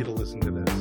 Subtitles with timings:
[0.00, 0.74] you to listen to this.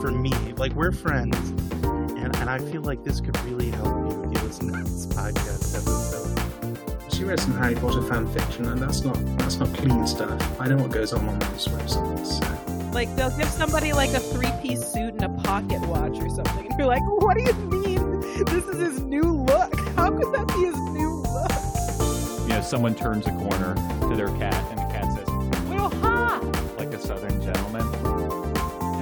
[0.00, 1.36] For me, like we're friends,
[1.82, 5.06] and, and I feel like this could really help you if you listen to this
[5.06, 7.12] podcast episode.
[7.12, 10.60] She read some Harry Potter fan fiction, and that's not that's not clean stuff.
[10.60, 12.26] I know what goes on on those websites.
[12.26, 12.90] So.
[12.92, 16.78] Like they'll give somebody like a three-piece suit and a pocket watch or something, and
[16.78, 18.20] you're like, "What do you mean?
[18.46, 19.78] This is his new look?
[19.94, 23.74] How could that be his new look?" You know, someone turns a corner
[24.08, 25.28] to their cat, and the cat says,
[25.68, 26.40] Well, ha!
[26.78, 28.13] like a southern gentleman.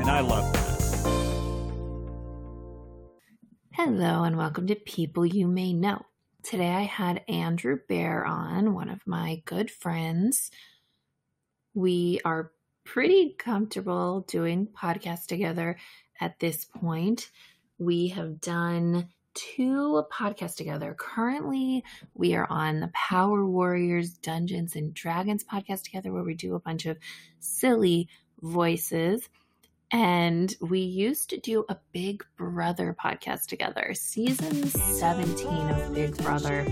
[0.02, 0.80] And I love that.
[3.70, 6.02] Hello, and welcome to People You May Know.
[6.42, 10.50] Today I had Andrew Bear on, one of my good friends.
[11.72, 12.50] We are
[12.82, 15.78] pretty comfortable doing podcasts together
[16.20, 17.30] at this point.
[17.78, 20.96] We have done two podcasts together.
[20.98, 26.56] Currently, we are on the Power Warriors Dungeons and Dragons podcast together, where we do
[26.56, 26.98] a bunch of
[27.38, 28.08] silly
[28.40, 29.28] voices.
[29.94, 36.64] And we used to do a Big Brother podcast together, season 17 of Big Brother.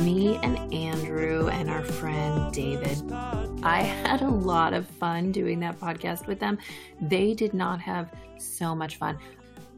[0.00, 3.00] Me and Andrew and our friend David.
[3.62, 6.58] I had a lot of fun doing that podcast with them.
[7.00, 9.18] They did not have so much fun.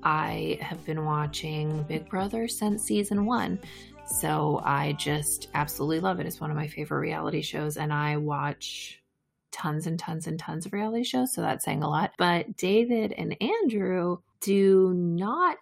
[0.03, 3.59] I have been watching Big Brother since season one.
[4.07, 6.27] So I just absolutely love it.
[6.27, 9.03] It's one of my favorite reality shows, and I watch
[9.53, 12.13] tons and tons and tons of reality shows, so that's saying a lot.
[12.19, 15.59] But David and Andrew do not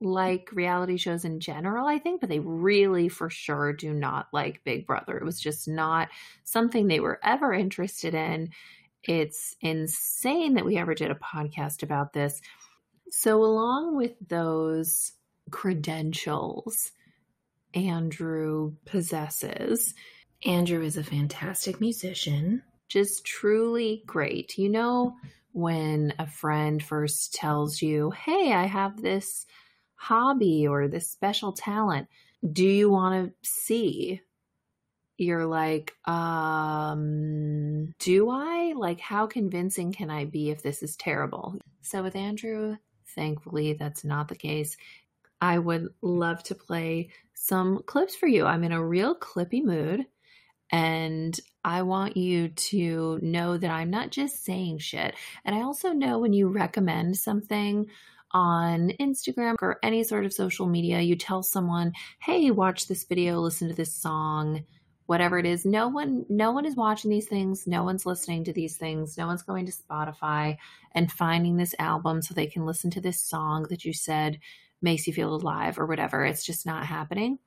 [0.00, 4.64] like reality shows in general, I think, but they really for sure do not like
[4.64, 5.16] Big Brother.
[5.16, 6.08] It was just not
[6.44, 8.50] something they were ever interested in.
[9.02, 12.40] It's insane that we ever did a podcast about this.
[13.10, 15.12] So, along with those
[15.50, 16.92] credentials
[17.74, 19.94] Andrew possesses,
[20.44, 24.58] Andrew is a fantastic musician just truly great.
[24.58, 25.16] You know,
[25.52, 29.46] when a friend first tells you, Hey, I have this
[29.94, 32.08] hobby or this special talent,
[32.52, 34.20] do you want to see?
[35.16, 38.74] You're like, um, do I?
[38.76, 41.56] Like, how convincing can I be if this is terrible?
[41.82, 42.76] So, with Andrew,
[43.16, 44.76] thankfully, that's not the case.
[45.40, 48.46] I would love to play some clips for you.
[48.46, 50.06] I'm in a real clippy mood.
[50.70, 55.14] And I want you to know that I'm not just saying shit.
[55.44, 57.86] And I also know when you recommend something
[58.32, 63.40] on Instagram or any sort of social media, you tell someone, "Hey, watch this video,
[63.40, 64.64] listen to this song."
[65.06, 68.52] Whatever it is, no one no one is watching these things, no one's listening to
[68.52, 70.58] these things, no one's going to Spotify
[70.92, 74.38] and finding this album so they can listen to this song that you said
[74.82, 76.26] makes you feel alive or whatever.
[76.26, 77.38] It's just not happening.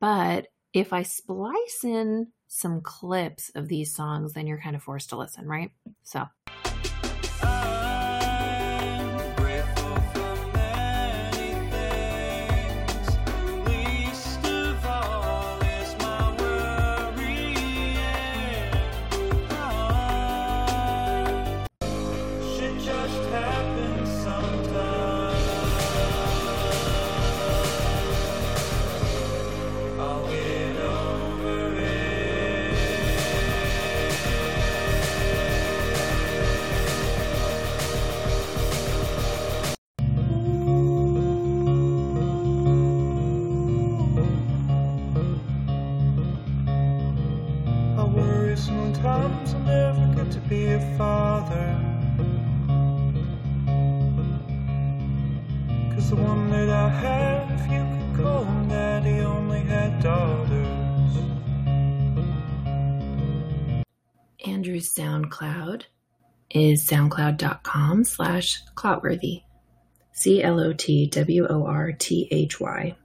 [0.00, 5.10] But if I splice in some clips of these songs, then you're kind of forced
[5.10, 5.70] to listen, right?
[6.02, 6.28] So.
[64.96, 65.84] SoundCloud
[66.50, 69.42] is soundcloud.com slash clotworthy.
[70.12, 72.96] C L O T W O R T H Y.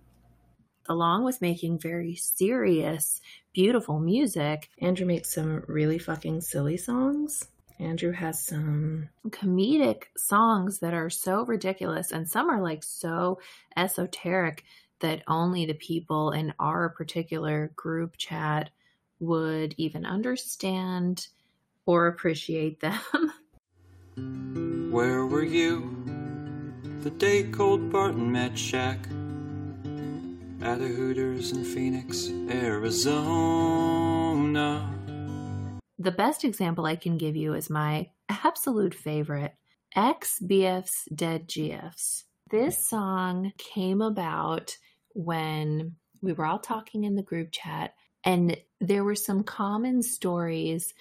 [0.88, 3.22] Along with making very serious,
[3.53, 7.47] beautiful music, Andrew makes some really fucking silly songs.
[7.79, 13.39] Andrew has some comedic songs that are so ridiculous, and some are like so
[13.75, 14.63] esoteric
[15.00, 18.69] that only the people in our particular group chat
[19.19, 21.27] would even understand
[21.89, 23.00] or appreciate them.
[24.91, 25.97] Where were you
[27.01, 29.00] the day Cold Barton met Shaq?
[30.62, 33.68] At a Hooters in Phoenix, Arizona.
[35.97, 39.56] the best example I can give you is my absolute favorite,
[39.95, 42.25] Ex BF's Dead GFs.
[42.51, 44.77] This song came about
[45.15, 50.94] when we were all talking in the group chat, and there were some common stories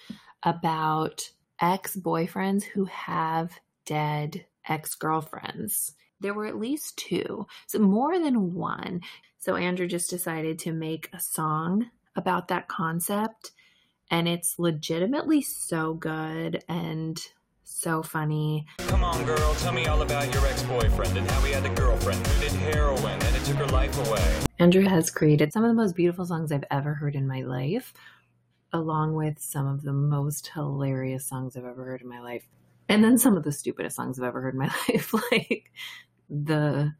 [0.43, 1.29] about
[1.61, 5.93] ex boyfriends who have dead ex girlfriends.
[6.19, 9.01] There were at least two, so more than one.
[9.37, 13.51] So Andrew just decided to make a song about that concept,
[14.11, 17.19] and it's legitimately so good and
[17.63, 18.65] so funny.
[18.79, 21.73] Come on, girl, tell me all about your ex boyfriend and how he had a
[21.73, 24.39] girlfriend who did heroin and it took her life away.
[24.59, 27.93] Andrew has created some of the most beautiful songs I've ever heard in my life,
[28.71, 32.47] along with some of the most hilarious songs I've ever heard in my life.
[32.87, 35.71] And then some of the stupidest songs I've ever heard in my life, like
[36.29, 36.93] the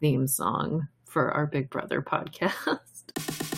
[0.00, 2.78] theme song for our Big Brother podcast.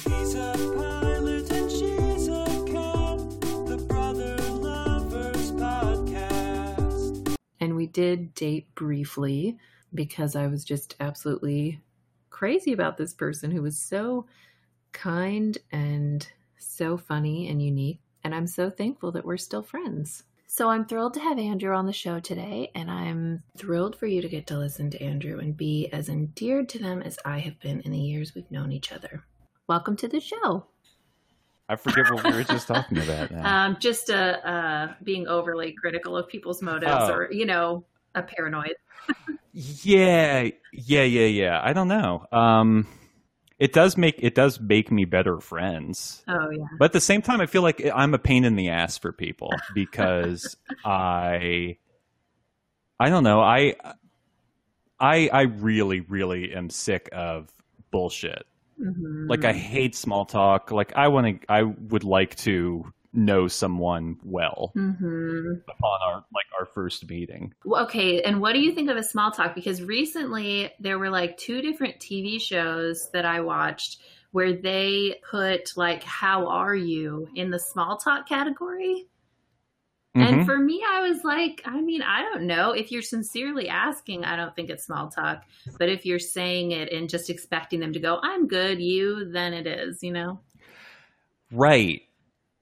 [0.09, 3.19] He's a pilot and she's a cop,
[3.67, 7.37] the Brother Lovers podcast.
[7.61, 9.57] And we did date briefly
[9.95, 11.81] because I was just absolutely
[12.31, 14.27] crazy about this person who was so
[14.93, 18.01] kind and so funny and unique.
[18.25, 20.25] And I'm so thankful that we're still friends.
[20.49, 24.23] So I'm thrilled to have Andrew on the show today, and I'm thrilled for you
[24.23, 27.59] to get to listen to Andrew and be as endeared to them as I have
[27.61, 29.25] been in the years we've known each other.
[29.69, 30.67] Welcome to the show.
[31.69, 33.67] I forget what we were just talking about now.
[33.67, 34.15] Um, just uh,
[34.45, 37.13] uh, being overly critical of people's motives, Oh.
[37.13, 38.75] or you know, a paranoid.
[39.53, 41.61] yeah, yeah, yeah, yeah.
[41.63, 42.25] I don't know.
[42.31, 42.87] Um,
[43.59, 46.23] it does make it does make me better friends.
[46.29, 46.65] Oh yeah.
[46.79, 49.13] But at the same time, I feel like I'm a pain in the ass for
[49.13, 51.79] people because I,
[53.01, 53.41] I don't know.
[53.41, 53.75] I,
[55.01, 57.51] I, I really, really am sick of
[57.91, 58.47] bullshit.
[58.81, 59.29] Mhm.
[59.29, 60.71] Like I hate small talk.
[60.71, 61.53] Like I want to.
[61.53, 65.63] I would like to know someone well Mhm.
[65.69, 67.55] upon our like our first meeting.
[67.67, 69.55] Okay, and what do you think of a small talk?
[69.55, 74.01] Because recently there were like two different TV shows that I watched
[74.33, 79.07] where they put like "How are you" in the small talk category.
[80.17, 80.29] Mhm.
[80.29, 82.71] And for me, I was like, I mean, I don't know.
[82.73, 85.45] If you're sincerely asking, I don't think it's small talk.
[85.79, 89.53] But if you're saying it and just expecting them to go, I'm good, you, then
[89.53, 90.41] it is, you know?
[91.53, 92.03] Right.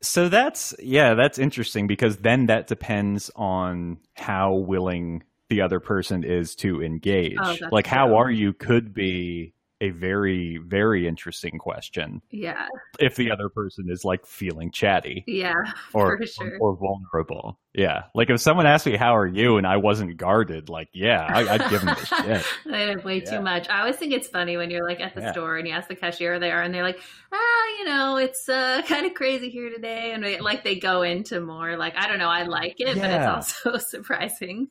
[0.04, 6.24] So that's yeah, that's interesting because then that depends on how willing the other person
[6.24, 7.38] is to oh, engage.
[7.40, 9.53] Oh, like how are you could be
[9.84, 12.66] a very very interesting question Yeah.
[12.98, 15.54] if the other person is like feeling chatty Yeah.
[15.92, 16.58] or for sure.
[16.60, 17.58] or vulnerable.
[17.72, 18.04] Yeah.
[18.14, 21.54] Like if someone asked me how are you and I wasn't guarded, like yeah, I,
[21.54, 22.44] I'd give them the shit.
[22.72, 23.30] I have way Yeah.
[23.38, 23.68] too much.
[23.68, 25.32] I always think it's funny when you're like at the Yeah.
[25.32, 27.00] store and you ask the cashier they are, and they're like,
[27.32, 31.02] ah, you know, it's uh, kind of crazy here today, and they, like they go
[31.02, 33.02] into more like I don't know, I like it, Yeah.
[33.02, 34.68] but it's also surprising.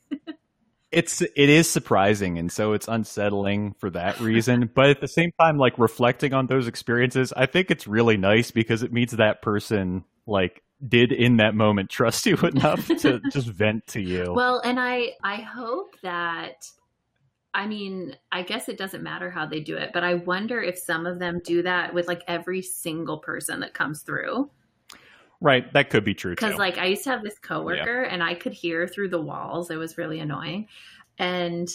[0.94, 5.32] It's it is surprising and so it's unsettling for that reason but at the same
[5.40, 9.42] time like reflecting on those experiences i think it's really nice because it means that
[9.42, 14.60] person like did in that moment trust you enough to just vent to you Well,
[14.64, 16.68] and I I hope that.
[17.56, 20.76] I mean, I guess it doesn't matter how they do it, but I wonder if
[20.76, 24.50] some of them do that with like every single person that comes through.
[25.44, 26.46] Right that could be true too.
[26.48, 29.70] because like i used to have this coworker and i could hear through the walls.
[29.70, 30.68] It was really annoying.
[31.20, 31.70] And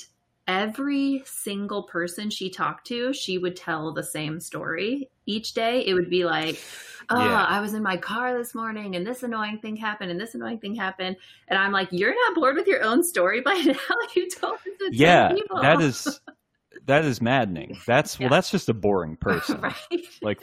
[0.48, 5.84] every single person she talked to she would tell the same story each day.
[5.86, 6.58] It would be like
[7.10, 7.44] oh Yeah.
[7.44, 10.58] i was in my car this morning and this annoying thing happened and this annoying
[10.58, 11.16] thing happened.
[11.48, 13.74] And i'm like you're not bored with your own story by now?
[14.16, 15.60] You told it to 10 yeah people.
[15.60, 16.20] that is
[16.86, 17.76] that is maddening.
[17.86, 18.24] That's Yeah.
[18.26, 19.60] well that's just a boring person.
[19.60, 19.74] Right.
[20.22, 20.42] Like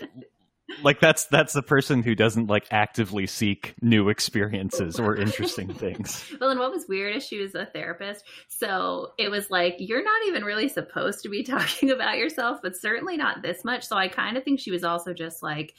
[0.84, 6.26] like that's that's the person who doesn't like actively seek new experiences or interesting things
[6.40, 8.26] Well, and what was weird is she was a therapist.
[8.48, 12.76] So it was like, you're not even really supposed to be talking about yourself, but
[12.76, 13.86] certainly not this much.
[13.86, 15.74] So I kind of think she was also just like,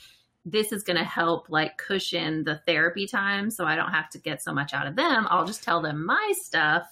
[0.45, 3.51] this is going to help like cushion the therapy time.
[3.51, 5.27] So I don't have to get so much out of them.
[5.29, 6.87] I'll just tell them my stuff,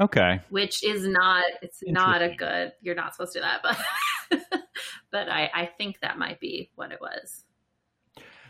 [0.00, 3.60] okay which is not, it's not a good, you're not supposed to do that.
[3.62, 3.76] But,
[5.10, 7.44] but I, I think that might be what it was.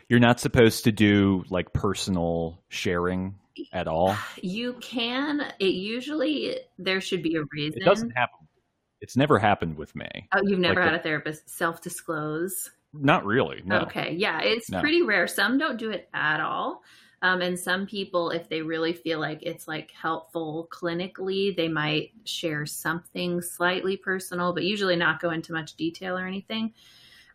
[0.08, 3.36] You're not supposed to do like personal sharing
[3.72, 4.16] at all.
[4.42, 7.80] You can, it usually, there should be a reason.
[7.80, 8.40] It doesn't happen.
[9.00, 10.08] It's never happened with me.
[10.32, 12.70] Oh, you've never Like had the- a therapist self disclose?
[12.92, 13.60] Not really.
[13.64, 13.80] No.
[13.80, 14.14] Okay.
[14.14, 14.80] Yeah, it's No.
[14.80, 15.26] pretty rare.
[15.26, 16.82] Some don't do it at all.
[17.24, 22.10] Um, and some people, if they really feel like it's like helpful clinically, they might
[22.26, 26.74] share something slightly personal, but usually not go into much detail or anything.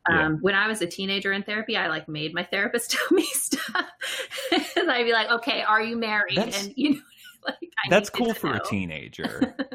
[0.08, 0.28] Yeah.
[0.28, 3.24] Um, when I was a teenager in therapy, I like made my therapist tell me
[3.24, 3.90] stuff.
[4.78, 6.38] and I'd be like, okay, are you married?
[6.38, 7.02] That's- and you know,
[7.48, 9.56] like, I That's cool for a teenager.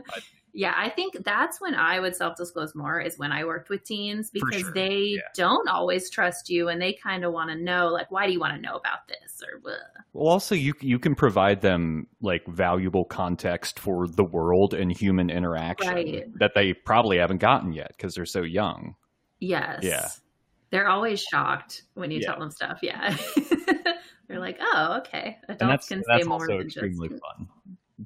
[0.56, 3.82] Yeah, I think that's when I would self disclose more is when I worked with
[3.82, 5.20] teens because sure, they yeah.
[5.34, 8.38] don't always trust you and they kind of want to know, like, why do you
[8.38, 9.42] want to know about this?
[9.42, 9.78] Or, "Bleh."
[10.12, 15.28] Well, also you you can provide them like valuable context for the world and human
[15.28, 16.38] interaction Right.
[16.38, 18.94] that they probably haven't gotten yet because they're so young.
[19.40, 19.80] yes.
[19.82, 20.06] Yeah.
[20.70, 22.28] They're always shocked when you Yeah.
[22.30, 22.78] tell them stuff.
[22.80, 23.16] Yeah.
[24.28, 25.38] They're like, oh, okay.
[25.48, 27.22] Adults can say more than extremely just.
[27.22, 27.48] fun.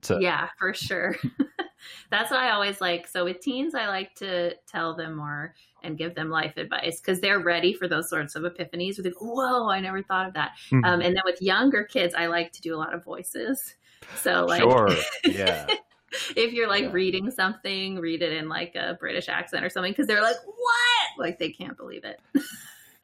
[0.03, 1.17] To, Yeah, for sure.
[2.11, 3.07] That's what I always like.
[3.07, 7.21] So with teens, I like to tell them more and give them life advice because
[7.21, 8.97] they're ready for those sorts of epiphanies.
[8.97, 10.53] With like, whoa, I never thought of that.
[10.71, 10.85] Mhm.
[10.85, 13.75] Um, and then with younger kids, I like to do a lot of voices.
[14.17, 14.91] So like, sure.
[15.25, 15.67] Yeah.
[16.37, 16.93] if you're like Yeah.
[16.93, 21.19] reading something, read it in like a British accent or something because they're like, what?
[21.19, 22.21] Like they can't believe it.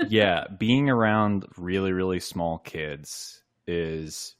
[0.08, 4.34] yeah, being around really, really small kids is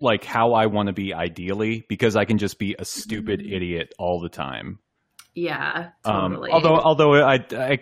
[0.00, 3.52] like how I want to be ideally because I can just be a stupid Mhm.
[3.52, 4.78] idiot all the time.
[5.34, 7.78] Yeah, Um, although, although I, I,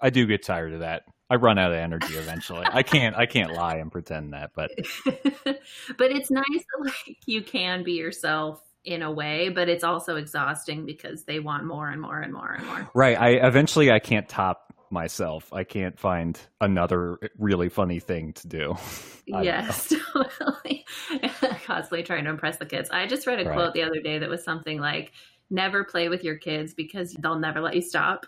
[0.00, 1.04] I do get tired of that.
[1.30, 2.66] I run out of energy eventually.
[2.70, 4.70] I can't, I can't lie and pretend that, but
[5.46, 10.16] but it's nice that like you can be yourself in a way, but it's also
[10.16, 12.90] exhausting because they want more and more and more and more.
[12.94, 13.18] right.
[13.18, 15.52] I eventually I can't top myself.
[15.52, 18.76] I can't find another really funny thing to do.
[19.24, 20.84] Yes, totally.
[21.64, 22.90] Constantly trying to impress the kids.
[22.90, 23.54] I just read a Right.
[23.54, 25.12] quote the other day that was something like,
[25.48, 28.26] "Never play with your kids because they'll never let you stop."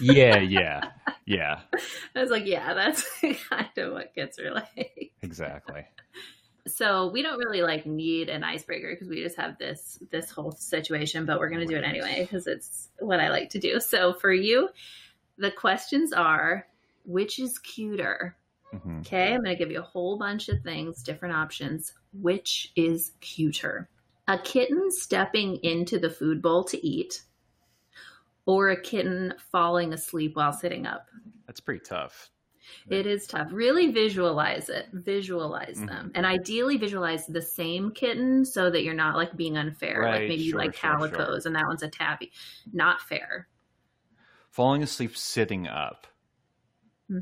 [0.00, 0.90] yeah, yeah,
[1.24, 1.60] yeah.
[2.16, 3.04] I was like, "Yeah, that's
[3.48, 5.86] kind of what kids are like." Exactly.
[6.66, 10.50] So we don't really like need an icebreaker because we just have this this whole
[10.50, 13.78] situation, but we're gonna do it anyway because it's what I like to do.
[13.78, 14.68] So for you,
[15.38, 16.66] the questions are:
[17.04, 18.36] Which is cuter?
[18.72, 21.94] hmm Okay, I'm going to give you a whole bunch of things, different options.
[22.12, 23.88] Which is cuter?
[24.28, 27.22] A kitten stepping into the food bowl to eat,
[28.46, 31.08] or a kitten falling asleep while sitting up?
[31.46, 32.30] That's pretty tough.
[32.90, 33.48] It is tough.
[33.50, 34.88] Really visualize it.
[34.92, 35.86] Visualize Mhm.
[35.86, 36.12] them.
[36.14, 40.00] And ideally visualize the same kitten so that you're not like being unfair.
[40.00, 41.08] Right, like maybe you like sure, sure.
[41.08, 42.32] calicos and that one's a tabby.
[42.72, 43.48] Not fair.
[44.58, 46.08] Falling asleep sitting up.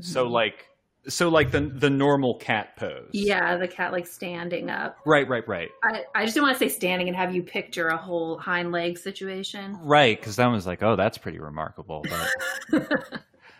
[0.01, 0.31] So Mhm.
[0.31, 0.65] like,
[1.07, 3.11] so like the the normal cat pose.
[3.13, 4.97] yeah, the cat like standing up.
[5.05, 7.89] Right, right, right, I, I just didn't want to say standing and have you picture
[7.89, 9.77] a whole hind leg situation.
[9.83, 10.19] right.
[10.19, 12.03] Because that was like, oh, that's pretty remarkable.
[12.09, 12.81] But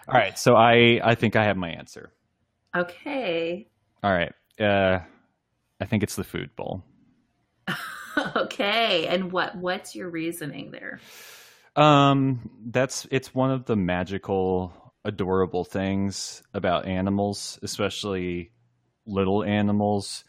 [0.10, 2.12] all right, so I I think I have my answer.
[2.75, 3.67] okay.
[4.03, 4.34] All right.
[4.60, 5.00] Uh,
[5.79, 6.84] I think it's the food bowl.
[8.36, 9.05] okay.
[9.07, 11.00] And what what's your reasoning there?
[11.77, 14.74] Um, that's it's one of the magical,
[15.05, 18.51] adorable things about animals, especially
[19.05, 20.24] little animals.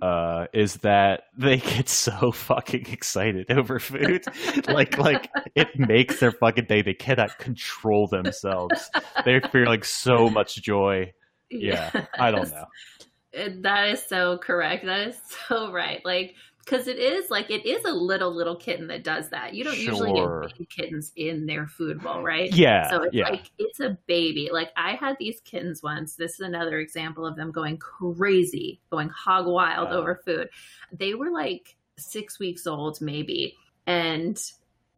[0.00, 4.24] Uh, is that they get so fucking excited over food,
[4.68, 6.82] like like it makes their fucking day.
[6.82, 8.90] They cannot control themselves.
[9.24, 11.12] They're feeling so much joy.
[11.50, 12.66] Yeah, I don't know.
[13.62, 14.84] That is so correct.
[14.84, 16.04] That is so right.
[16.04, 19.54] Like, because it is like it is a little little kitten that does that.
[19.54, 22.52] You don't usually get kittens in their food bowl, right?
[22.52, 23.28] Yeah, So it's yeah.
[23.30, 24.48] like it's a baby.
[24.52, 26.14] Like I had these kittens once.
[26.14, 29.92] This is another example of them going crazy, going hog wild Uh.
[29.92, 30.48] over food.
[30.92, 34.40] They were like six weeks old, maybe, and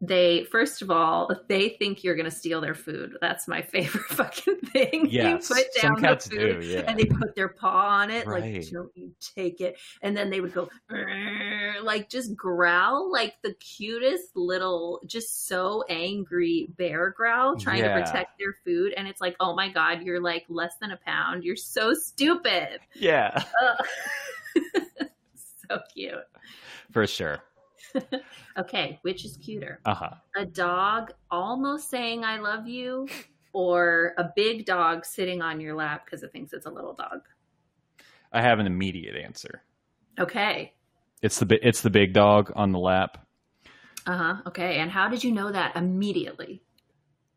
[0.07, 3.17] they first of all they think you're going to steal their food.
[3.21, 5.07] That's my favorite fucking thing.
[5.09, 6.67] Yes, they put down some cats the food do.
[6.67, 10.29] Yeah, and they put their paw on it like don't you take it and then
[10.29, 10.69] they would go
[11.83, 17.95] like just growl like the cutest little just so angry bear growl trying Yeah.
[17.95, 20.97] to protect their food and it's like oh my god you're like less than a
[21.05, 23.85] pound you're so stupid yeah, Ugh.
[25.69, 26.13] so cute
[26.91, 27.39] for sure.
[28.57, 30.09] okay which is cuter Uh huh.
[30.35, 33.07] a dog almost saying i love you
[33.53, 37.21] or a big dog sitting on your lap because it thinks it's a little dog
[38.33, 39.63] I have an immediate answer.
[40.19, 40.73] okay
[41.21, 43.25] It's the it's the big dog on the lap.
[44.05, 44.35] Uh huh.
[44.47, 44.77] Okay.
[44.79, 46.61] And how did you know that immediately?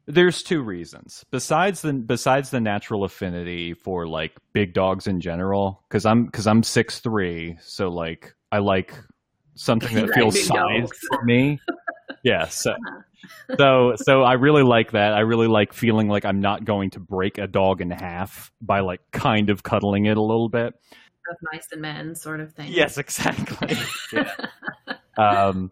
[0.06, 1.24] There's two reasons.
[1.30, 6.46] Besides the besides the natural affinity for like big dogs in general, because I'm because
[6.46, 8.94] I'm six three, so like I like
[9.58, 10.98] something that like feels sized dogs.
[11.10, 11.60] for me.
[12.24, 12.46] Yeah.
[12.48, 13.56] So Uh-huh.
[13.58, 15.12] so so I really like that.
[15.14, 18.80] I really like feeling like I'm not going to break a dog in half by
[18.80, 20.74] like kind of cuddling it a little bit.
[21.30, 22.72] Of mice and men, sort of thing.
[22.72, 23.76] Yes, exactly.
[24.12, 24.34] yeah.
[25.16, 25.70] um,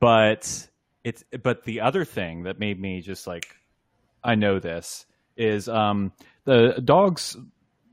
[0.00, 0.68] but
[1.04, 3.46] it's but the other thing that made me just like
[4.24, 5.06] I know this
[5.36, 6.12] is um
[6.44, 7.36] the dogs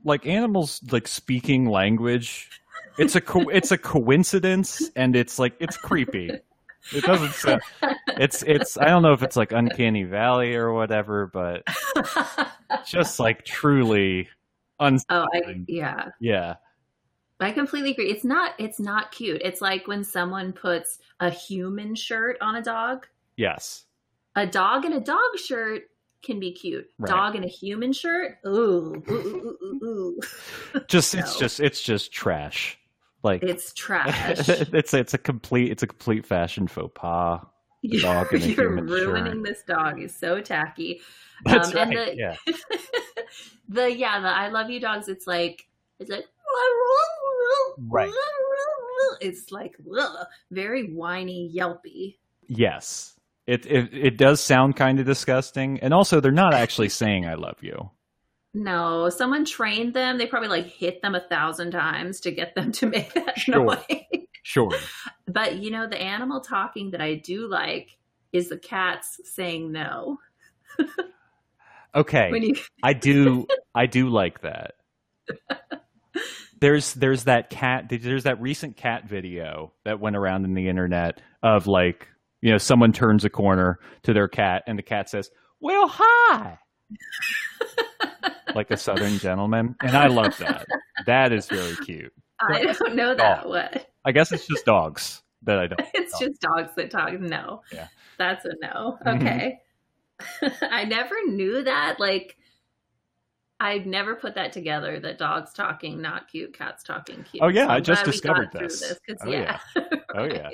[0.04, 2.50] like animals like speaking language.
[2.98, 6.30] It's a co- it's a coincidence and it's like it's creepy.
[6.92, 7.62] It doesn't sound.
[8.18, 8.78] It's it's.
[8.78, 11.64] I don't know if it's like uncanny valley or whatever, but
[12.86, 14.28] just like truly
[14.80, 16.08] oh, I, yeah.
[16.20, 16.54] Yeah.
[17.38, 18.10] I completely agree.
[18.10, 19.42] It's not it's not cute.
[19.44, 23.06] It's like when someone puts a human shirt on a dog.
[23.36, 23.84] Yes.
[24.36, 25.82] A dog in a dog shirt
[26.22, 26.88] can be cute.
[26.98, 27.08] Right.
[27.08, 30.20] Dog in a human shirt, ooh, ooh, ooh, ooh.
[30.88, 32.78] Just it's just it's just trash.
[33.26, 34.48] Like It's trash.
[34.48, 37.40] it's it's a complete it's a complete fashion faux pas.
[37.82, 39.44] You're, dog a you're ruining shirt.
[39.44, 40.00] this dog.
[40.02, 41.00] is so tacky.
[41.44, 42.06] That's Um, and right.
[42.08, 42.36] the- yeah.
[43.68, 45.08] the yeah, the I love you dogs.
[45.08, 45.66] It's like
[46.00, 46.24] it's like
[47.78, 48.10] Right.
[49.20, 49.76] It's like
[50.50, 52.16] very whiny, yelpy.
[52.48, 53.14] Yes.
[53.46, 57.34] It, it it does sound kind of disgusting, and also they're not actually saying "I
[57.34, 57.90] love you."
[58.58, 60.16] No, someone trained them.
[60.16, 63.66] They probably like hit them a thousand times to get them to make that Sure.
[63.66, 64.02] noise.
[64.42, 64.72] Sure.
[65.26, 67.98] But you know, the animal talking that I do like
[68.32, 70.18] is the cats saying no.
[71.94, 72.30] Okay.
[72.30, 74.74] You I do I do like that.
[76.60, 81.20] There's there's that cat there's that recent cat video that went around in the internet
[81.42, 82.08] of like
[82.42, 86.58] you know someone turns a corner to their cat and the cat says well hi
[88.54, 90.66] like a southern gentleman and I love that
[91.06, 93.90] that is very cute I don't know that what.
[94.04, 97.18] I guess it's just dogs that I don't It's just dogs that talk.
[97.18, 97.62] No.
[97.72, 97.88] Yeah.
[98.18, 98.98] That's a no.
[99.04, 99.16] Mhm.
[99.16, 99.58] Okay.
[100.70, 101.98] I never knew that.
[101.98, 102.36] Like,
[103.60, 107.42] I never put that together that dogs talking not cute, cats talking cute.
[107.42, 108.80] Oh, yeah, So I just discovered this.
[108.80, 108.98] through this.
[109.06, 109.58] 'cause, Oh, yeah.
[110.14, 110.50] Oh, yeah.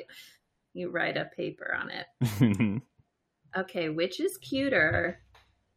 [0.74, 2.82] You write a paper on it.
[3.56, 5.20] Okay, which is cuter,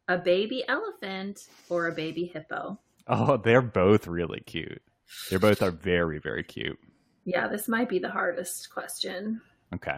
[0.07, 2.79] a baby elephant or a baby hippo?
[3.07, 4.81] oh they're both really cute
[5.29, 6.79] they both are very very cute
[7.25, 9.41] Yeah, this might be the hardest question.
[9.73, 9.97] Okay.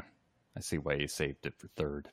[0.55, 2.09] I see why you saved it for third.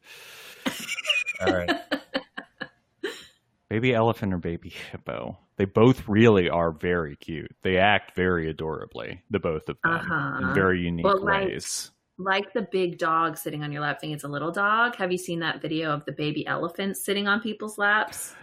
[1.40, 1.70] All right.
[3.70, 5.38] baby elephant or baby hippo.
[5.56, 7.54] They both really are very cute.
[7.62, 10.48] They act very adorably, the both of them, Uh-huh.
[10.48, 11.90] in very unique Well, like- ways.
[12.18, 14.96] Like the big dog sitting on your lap think it's a little dog.
[14.96, 18.34] Have you seen that video of the baby elephant sitting on people's laps?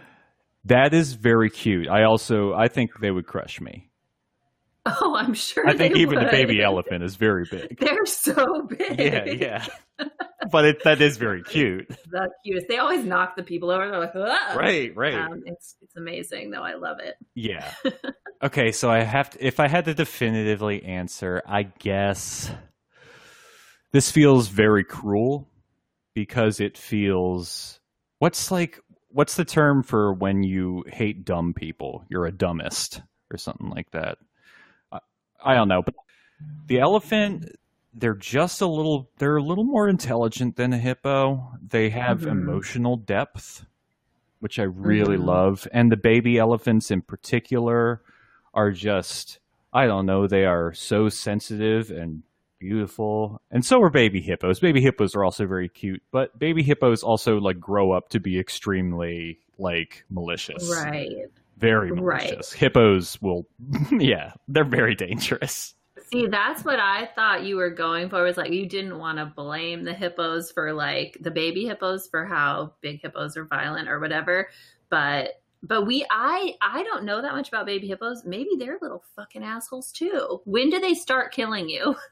[0.64, 1.88] That is very cute.
[1.88, 3.88] I also I think they would crush me.
[4.84, 5.68] Oh, I'm sure.
[5.68, 7.78] I think even the baby elephant is very big.
[7.80, 8.98] They're so big.
[8.98, 9.66] Yeah, yeah.
[10.50, 11.88] But it, that is very cute.
[12.10, 12.66] the cutest.
[12.68, 13.88] They always knock the people over.
[13.88, 15.14] They're like, "Ah!" Right, right.
[15.14, 16.62] Um, it's it's amazing though.
[16.62, 17.14] I love it.
[17.34, 17.72] Yeah.
[18.44, 22.50] Okay, so I have to if I had to definitively answer, I guess
[23.92, 25.48] this feels very cruel
[26.14, 27.80] because it feels
[28.18, 32.04] what's like what's the term for when you hate dumb people?
[32.08, 33.02] You're a dumbest
[33.32, 34.18] or something like that.
[34.92, 35.00] I,
[35.44, 35.94] I don't know, but
[36.68, 37.46] the elephant
[37.94, 41.52] they're just a little they're a little more intelligent than a hippo.
[41.66, 42.32] They have Mhm.
[42.32, 43.66] emotional depth,
[44.40, 45.26] which I really Mhm.
[45.26, 48.02] love, and the baby elephants in particular
[48.54, 49.40] are just
[49.72, 52.24] I don't know, they are so sensitive and
[52.62, 53.42] beautiful.
[53.50, 54.60] And so are baby hippos.
[54.60, 58.38] Baby hippos are also very cute, but baby hippos also like grow up to be
[58.38, 60.70] extremely like malicious.
[60.70, 61.26] Right.
[61.58, 62.22] Very Right.
[62.22, 62.52] malicious.
[62.52, 63.46] Hippos will
[63.90, 65.74] yeah, they're very dangerous.
[66.12, 68.22] See, that's what I thought you were going for.
[68.22, 72.24] Was like you didn't want to blame the hippos for like the baby hippos for
[72.26, 74.48] how big hippos are violent or whatever.
[74.88, 78.24] But but we I I don't know that much about baby hippos.
[78.24, 80.40] Maybe they're little fucking assholes too.
[80.44, 81.96] When do they start killing you?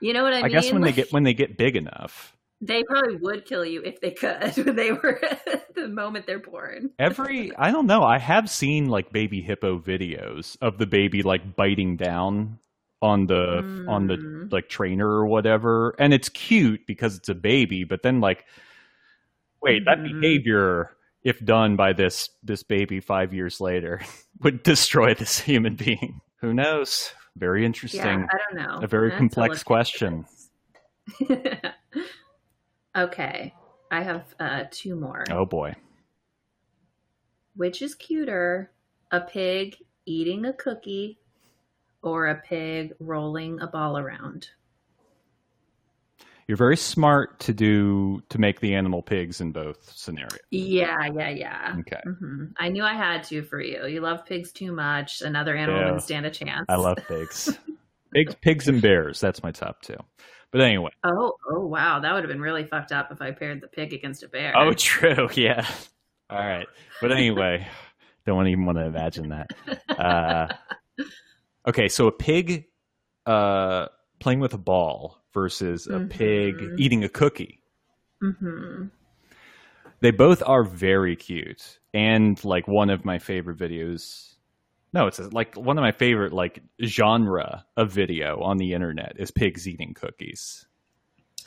[0.00, 0.44] You know what I, I, mean?
[0.46, 2.36] I guess when they get when they get big enough.
[2.60, 4.56] they probably would kill you if they could.
[4.64, 5.20] When they were
[5.74, 6.90] the moment they're born.
[6.98, 11.56] Every I don't know, I have seen like baby hippo videos of the baby like
[11.56, 12.58] biting down
[13.02, 14.52] on the on the Mm.
[14.52, 18.44] like trainer or whatever and it's cute because it's a baby but then like
[19.62, 20.20] wait that Mhm.
[20.20, 20.90] behavior
[21.22, 24.00] if done by this this baby 5 years later
[24.42, 28.80] would destroy this human being who knows very interesting Yeah, I don't know.
[28.82, 30.26] A very to complex look question.
[32.96, 33.54] okay,
[33.90, 35.24] I have uh, two more.
[35.30, 35.74] oh boy
[37.56, 38.72] Which is cuter,
[39.10, 41.18] a pig eating a cookie
[42.02, 44.48] or a pig rolling a ball around?
[46.50, 51.28] You're very smart to do to make the animal pigs in both scenarios Yeah, yeah,
[51.30, 51.76] yeah.
[51.78, 53.86] okay hmm I knew I had to for you.
[53.86, 55.22] You love pigs too much.
[55.22, 55.84] Another animal Yeah.
[55.84, 56.66] wouldn't stand a chance.
[56.68, 57.56] I love pigs.
[58.12, 59.20] pigs, pigs and bears.
[59.20, 59.94] That's my top two.
[60.50, 60.90] But anyway.
[61.04, 62.00] Oh, oh, wow.
[62.00, 64.52] That would have been really fucked up if I paired the pig against a bear.
[64.56, 65.28] Oh, true.
[65.36, 65.64] Yeah.
[66.28, 66.66] All right.
[67.00, 67.68] But anyway,
[68.26, 69.50] don't even want to imagine that.
[69.88, 70.48] Uh,
[71.68, 72.64] okay, so a pig
[73.24, 73.86] uh,
[74.20, 76.78] playing with a ball versus a pig Mhm.
[76.78, 77.60] eating a cookie.
[78.20, 78.86] hmm
[80.00, 84.34] They both are very cute and like one of my favorite videos.
[84.92, 89.30] No, it's like one of my favorite like genre of video on the internet is
[89.30, 90.66] pigs eating cookies.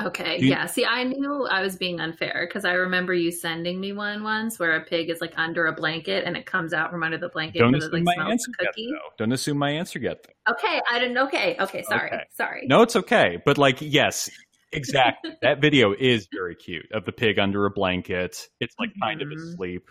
[0.02, 0.66] Okay, you- yeah.
[0.66, 4.58] See, I knew I was being unfair because I remember you sending me one once
[4.60, 7.30] where a pig is like under a blanket and it comes out from under the
[7.30, 8.88] blanket Don't because it assume like my answer yet, cookie.
[8.92, 9.10] though.
[9.18, 10.26] Don't assume my answer yet.
[10.48, 10.54] Though.
[10.54, 11.18] Okay, I didn't.
[11.18, 11.84] Okay, okay.
[11.84, 12.24] Sorry, Okay.
[12.32, 12.66] sorry.
[12.68, 13.38] No, it's okay.
[13.46, 14.30] But like, yes,
[14.72, 15.32] exactly.
[15.42, 18.48] that video is very cute of the pig under a blanket.
[18.60, 19.36] It's like kind of Mhm.
[19.54, 19.90] asleep.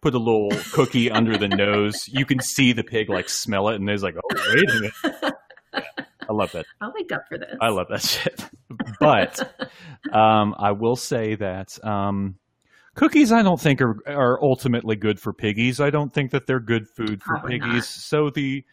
[0.00, 2.06] Put a little cookie under the nose.
[2.06, 4.92] You can see the pig like smell it, and there's like, oh wait a minute.
[5.74, 5.82] Yeah,
[6.28, 6.66] I love that.
[6.80, 7.56] I'll wake up for this.
[7.60, 8.44] I love that shit.
[9.00, 9.70] But
[10.12, 12.36] um, I will say that um,
[12.94, 15.80] cookies, I don't think are are ultimately good for piggies.
[15.80, 17.72] I don't think that they're good food for Probably piggies.
[17.74, 17.84] not.
[17.84, 18.64] So the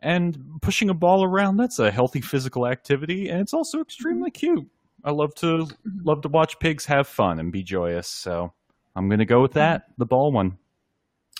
[0.00, 4.54] and pushing a ball around that's a healthy physical activity, and it's also extremely Mm-hmm.
[4.54, 4.68] cute.
[5.02, 5.66] I love to
[6.04, 8.06] love to watch pigs have fun and be joyous.
[8.06, 8.52] So
[8.94, 10.58] I'm gonna go with that, the ball one.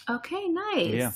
[0.08, 0.86] Okay, nice.
[0.94, 1.12] Yeah.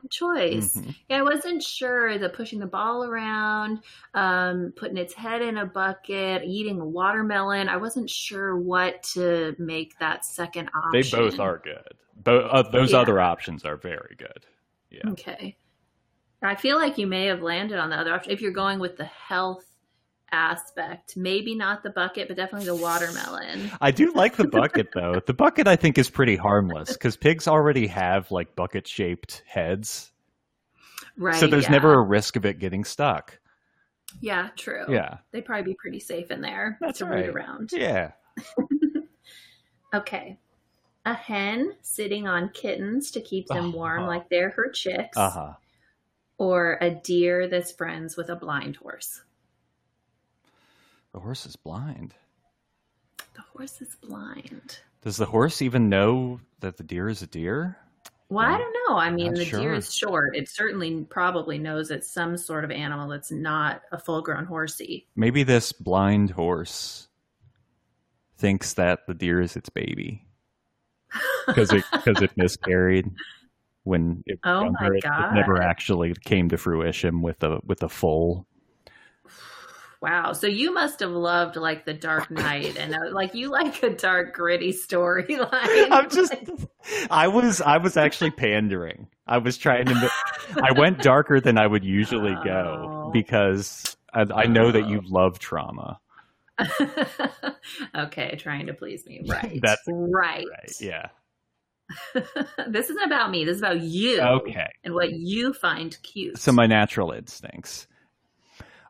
[0.00, 0.76] Good choice.
[0.76, 0.96] Mhm.
[1.08, 3.82] Yeah, I wasn't sure the pushing the ball around,
[4.14, 7.68] um, putting its head in a bucket, eating a watermelon.
[7.68, 11.00] I wasn't sure what to make that second option.
[11.00, 11.94] They both are good.
[12.16, 12.98] Bo- uh, those Yeah.
[13.00, 14.46] other options are very good.
[14.90, 15.08] Yeah.
[15.10, 15.56] Okay.
[16.42, 18.96] I feel like you may have landed on the other option if you're going with
[18.96, 19.64] the health
[20.34, 21.16] aspect.
[21.16, 23.70] Maybe not the bucket, but definitely the watermelon.
[23.80, 25.20] I do like the bucket though.
[25.24, 30.10] The bucket I think is pretty harmless because pigs already have like bucket shaped heads,
[31.16, 31.36] Right.
[31.36, 31.70] so there's yeah.
[31.70, 33.38] never a risk of it getting stuck.
[34.20, 34.84] Yeah, true.
[34.88, 37.26] Yeah, They'd probably be pretty safe in there That's to right.
[37.26, 37.70] root around.
[37.72, 38.12] yeah.
[39.94, 40.38] Okay.
[41.06, 44.08] A hen sitting on kittens to keep them warm Uh-huh.
[44.08, 45.16] like they're her chicks.
[45.16, 45.52] Uh huh.
[46.38, 49.22] Or a deer that's friends with a blind horse.
[51.14, 52.12] The horse is blind.
[53.34, 54.80] The horse is blind.
[55.02, 57.78] Does the horse even know that the deer is a deer?
[58.30, 58.96] Well, I don't know.
[58.96, 59.60] I mean, Not the sure.
[59.60, 60.34] deer is short.
[60.36, 65.06] It certainly probably knows it's some sort of animal that's not a full grown horsey.
[65.14, 67.06] Maybe this blind horse
[68.38, 70.26] thinks that the deer is its baby
[71.46, 73.08] because it because it miscarried
[73.84, 74.94] when it Oh my younger.
[74.96, 78.46] It- It, never actually came to fruition with a with a foal.
[80.04, 80.32] Wow.
[80.34, 83.88] So you must have loved like the Dark Knight and uh, like you like a
[83.88, 85.90] dark, gritty storyline.
[85.90, 86.34] I'm just
[87.10, 89.08] I was I was actually pandering.
[89.26, 90.10] I was trying to
[90.62, 93.10] I went darker than I would usually go Oh.
[93.12, 94.88] because I, I know that Oh.
[94.88, 95.98] you love trauma.
[97.96, 99.22] okay, trying to please me.
[99.28, 99.58] Right.
[99.62, 100.44] That's right.
[100.50, 100.72] Right.
[100.80, 101.08] Yeah.
[102.68, 103.44] this isn't about me.
[103.46, 104.20] This is about you.
[104.20, 104.68] Okay.
[104.84, 106.38] And what you find cute.
[106.38, 107.86] So my natural instincts.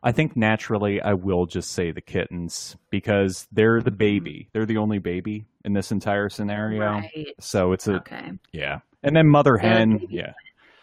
[0.05, 4.47] I think naturally I will just say the kittens because they're the baby.
[4.53, 6.79] They're the only baby in this entire scenario.
[6.79, 7.33] Right.
[7.39, 8.31] So it's a Okay.
[8.53, 8.79] yeah.
[9.03, 10.33] And then mother hen, yeah.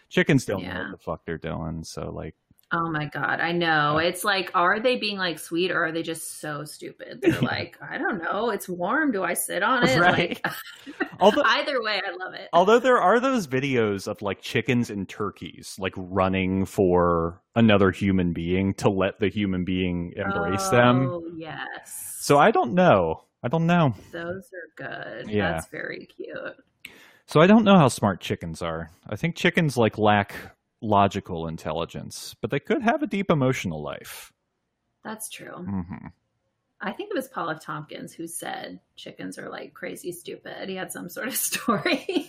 [0.08, 0.82] Chickens don't know Yeah.
[0.82, 1.84] what the fuck they're doing.
[1.84, 2.34] So like
[2.74, 3.98] Oh my god, I know.
[3.98, 7.20] It's like, are they being like sweet or are they just so stupid?
[7.20, 8.48] They're like, I don't know.
[8.48, 9.12] It's warm.
[9.12, 9.98] Do I sit on it?
[10.00, 10.40] Right.
[10.42, 12.48] Like, although either way, I love it.
[12.54, 18.32] Although there are those videos of like chickens and turkeys like running for another human
[18.32, 21.08] being to let the human being embrace them.
[21.10, 22.16] Oh, yes.
[22.20, 23.24] So I don't know.
[23.42, 23.94] I don't know.
[24.12, 25.28] those are good.
[25.28, 25.52] Yeah.
[25.52, 26.56] That's very cute.
[27.26, 28.90] So I don't know how smart chickens are.
[29.06, 30.34] I think chickens like lack
[30.82, 34.32] logical intelligence, but they could have a deep emotional life.
[35.04, 35.52] That's true.
[35.54, 36.06] hmm
[36.84, 37.64] I think it was Paul F.
[37.64, 40.68] Tompkins who said chickens are like crazy stupid.
[40.68, 42.28] He had some sort of story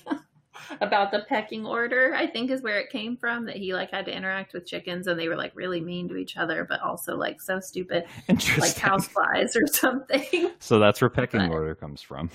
[0.79, 4.05] about the pecking order, I think is where it came from, that he like had
[4.05, 7.15] to interact with chickens and they were like really mean to each other, but also
[7.15, 10.51] like so stupid, like houseflies or something.
[10.59, 12.29] so that's where pecking But- order comes from.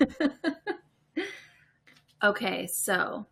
[2.22, 3.26] okay, so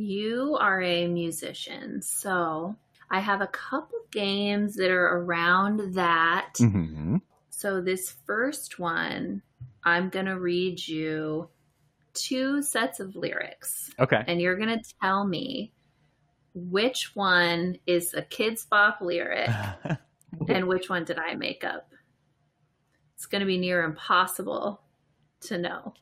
[0.00, 2.02] you are a musician.
[2.02, 2.76] So
[3.10, 6.54] I have a couple games that are around that.
[6.58, 7.16] hmm
[7.50, 9.42] So, this first one,
[9.84, 11.48] I'm going to read you
[12.14, 14.24] two sets of lyrics, Okay.
[14.26, 15.72] and you're going to tell me
[16.54, 19.50] which one is a Kidz Bop lyric
[20.48, 21.92] and which one did I make up.
[23.14, 24.80] It's going to be near impossible
[25.42, 25.94] to know.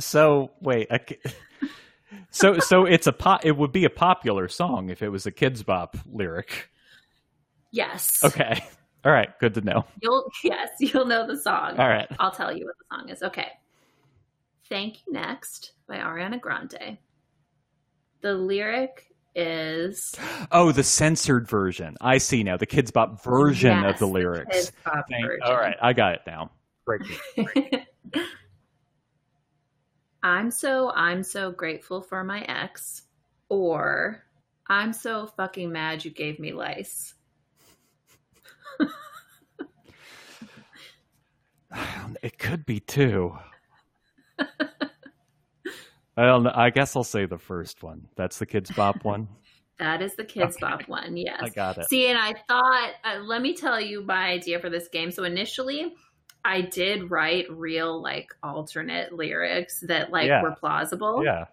[0.00, 0.88] so wait.
[0.88, 1.20] Ca-
[2.30, 3.44] so so it's a pop.
[3.44, 6.68] It would be a popular song if it was a kidz bop lyric.
[7.70, 8.22] Yes.
[8.22, 8.62] Okay.
[9.04, 9.30] All right.
[9.40, 9.84] Good to know.
[10.02, 11.78] You'll yes, you'll know the song.
[11.78, 12.06] All right.
[12.20, 13.22] I'll tell you what the song is.
[13.22, 13.48] Okay.
[14.68, 16.98] Thank You Next by Ariana Grande.
[18.20, 20.14] The lyric is
[20.52, 21.96] Oh, the censored version.
[22.00, 22.56] I see now.
[22.58, 24.56] The Kidz Bop version of the lyrics.
[24.56, 25.42] Kidz Bop Thank- version.
[25.44, 26.50] all right, I got it now.
[26.84, 27.02] Great.
[30.22, 33.02] I'm so I'm so grateful for my ex,
[33.48, 34.22] or
[34.68, 37.14] I'm so fucking mad you gave me lice.
[42.22, 43.36] It could be two.
[44.38, 46.52] I don't know.
[46.54, 48.06] I guess I'll say the first one.
[48.16, 49.28] That's the Kidz Bop one.
[49.78, 50.60] That is the Kids Okay.
[50.60, 51.16] Bop one.
[51.16, 51.40] Yes.
[51.42, 51.88] I got it.
[51.88, 55.10] See, and I thought, uh, let me tell you my idea for this game.
[55.10, 55.94] So initially,
[56.44, 60.42] I did write real like alternate lyrics that like Yeah.
[60.42, 61.22] were plausible.
[61.24, 61.44] Yeah.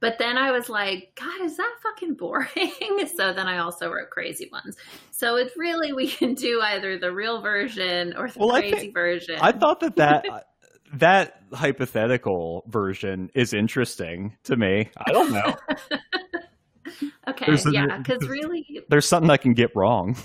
[0.00, 2.48] But then I was like, God, is that fucking boring?
[3.16, 4.76] so then I also wrote crazy ones.
[5.10, 8.76] So it's really we can do either the real version or the Well, I crazy
[8.76, 9.38] think- version.
[9.40, 10.24] I thought that that
[10.94, 14.90] that hypothetical version is interesting to me.
[14.96, 15.56] I don't know.
[17.28, 20.16] okay, there's yeah, because really, There's something I can get wrong.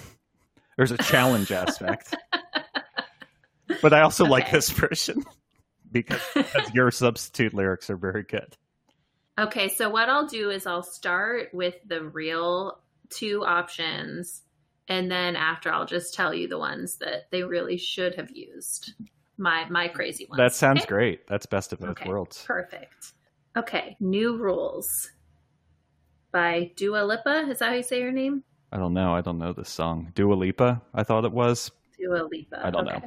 [0.78, 2.15] There's a challenge aspect.
[3.81, 5.23] But I also like this version
[5.91, 8.55] because, because your substitute lyrics are very good.
[9.39, 14.43] Okay, so what I'll do is I'll start with the real two options,
[14.88, 18.93] and then after I'll just tell you the ones that they really should have used.
[19.38, 20.38] My my crazy ones.
[20.38, 20.88] That sounds Okay?
[20.89, 21.27] great.
[21.27, 22.43] That's best of both Okay, worlds.
[22.45, 23.13] Perfect.
[23.57, 25.09] Okay, new rules
[26.31, 27.49] by Dua Lipa.
[27.49, 28.43] Is that how you say your name?
[28.71, 29.13] I don't know.
[29.15, 30.12] I don't know this song.
[30.13, 31.71] Dua Lipa, I thought it was.
[31.97, 32.65] Dua Lipa.
[32.65, 33.01] I don't know.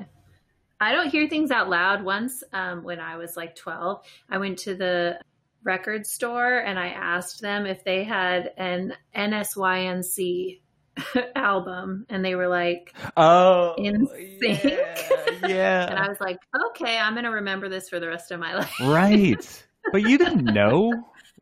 [0.80, 2.04] I don't hear things out loud.
[2.04, 5.18] Once, um, when I was like 12, I went to the
[5.64, 10.60] record store and I asked them if they had an NSYNC
[11.36, 14.64] album, and they were like, Oh, In sync.
[14.64, 15.86] yeah, yeah.
[15.90, 16.38] and I was like,
[16.70, 18.72] okay, I'm gonna remember this for the rest of my life.
[18.82, 19.64] right.
[19.92, 20.92] But you didn't know,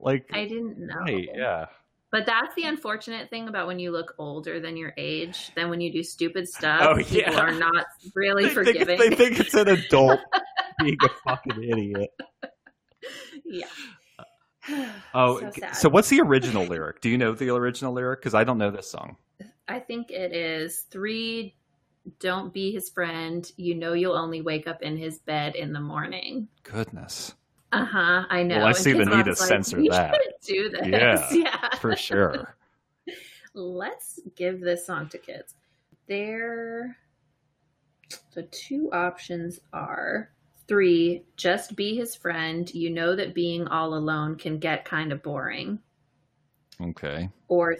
[0.00, 0.96] like, I didn't know.
[0.96, 1.28] right?
[1.34, 1.66] Yeah.
[2.14, 5.50] But that's the unfortunate thing about when you look older than your age.
[5.56, 8.98] Then when you do stupid stuff, Oh, people are not really They think, forgiving.
[9.00, 10.20] they think it's an adult
[10.78, 12.10] being a fucking idiot.
[13.44, 13.66] yeah.
[15.12, 17.00] Oh, So so, what's the original lyric?
[17.00, 18.20] Do you know the original lyric?
[18.20, 19.16] Because I don't know this song.
[19.66, 21.56] I think it is three.
[22.20, 23.50] Don't be his friend.
[23.56, 26.46] You know you'll only wake up in his bed in the morning.
[26.62, 27.34] Goodness,
[27.74, 28.24] Uh huh.
[28.30, 28.56] I know.
[28.58, 30.86] Well, I And see the need to like, censor "We that." Do this.
[30.86, 31.74] Yeah, Yeah.
[31.76, 32.56] for sure.
[33.54, 35.54] Let's give this song to kids.
[36.08, 36.96] There.
[38.34, 40.30] The two options are
[40.68, 41.24] three.
[41.36, 42.72] Just be his friend.
[42.74, 45.78] You know that being all alone can get kind of boring.
[46.80, 47.28] Okay.
[47.48, 47.76] or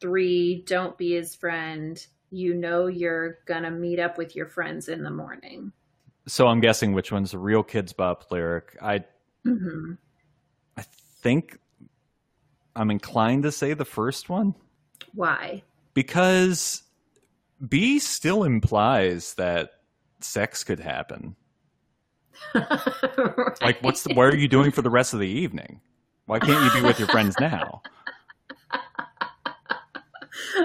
[0.00, 5.04] three don't be his friend you know you're gonna meet up with your friends in
[5.04, 5.70] the morning
[6.26, 8.76] So I'm guessing which one's the real Kidz Bop lyric.
[8.82, 9.04] I
[9.44, 9.92] hmm
[10.76, 11.58] I think
[12.76, 14.54] I'm inclined to say the first one
[15.14, 15.62] why
[15.94, 16.82] because
[17.68, 19.72] B still implies that
[20.20, 21.36] sex could happen.
[23.60, 25.80] Like, what's the, what are you doing for the rest of the evening?
[26.26, 27.82] Why can't you be with your friends now?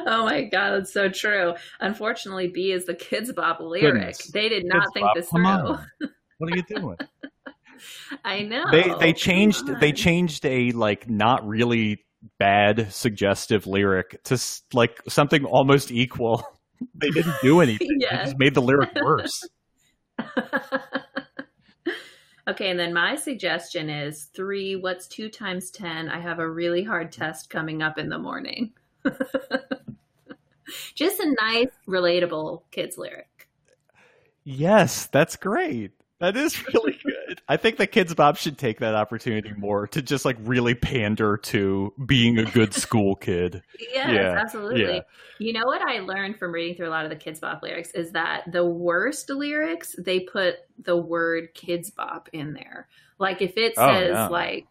[0.08, 4.28] oh my god that's so true unfortunately b is the kidz bop lyric Goodness.
[4.28, 5.78] they did not Kids think Bop, this through.
[6.38, 6.98] What are you doing?
[8.26, 12.04] i know they they changed they changed a like not really
[12.40, 14.38] bad suggestive lyric to
[14.74, 16.44] like something almost equal.
[16.94, 17.98] They didn't do anything.
[17.98, 18.18] Yeah.
[18.18, 19.44] They just made the lyric worse.
[22.48, 24.76] okay, and then my suggestion is three.
[24.76, 26.08] What's two times 10?
[26.08, 28.74] I have a really hard test coming up in the morning.
[30.94, 33.50] Just a nice, relatable kids lyric.
[34.44, 35.94] yes, that's great.
[36.20, 37.42] That is really good.
[37.48, 41.38] I think the Kidz Bop should take that opportunity more to just like really pander
[41.38, 43.62] to being a good school kid.
[43.80, 44.82] Yes, Yeah, absolutely.
[44.96, 45.00] yeah.
[45.40, 47.92] You know what I learned from reading through a lot of the Kidz Bop lyrics
[47.92, 52.88] is that the worst lyrics, they put the word Kidz Bop in there.
[53.20, 54.28] Like if it Oh, says yeah.
[54.28, 54.66] like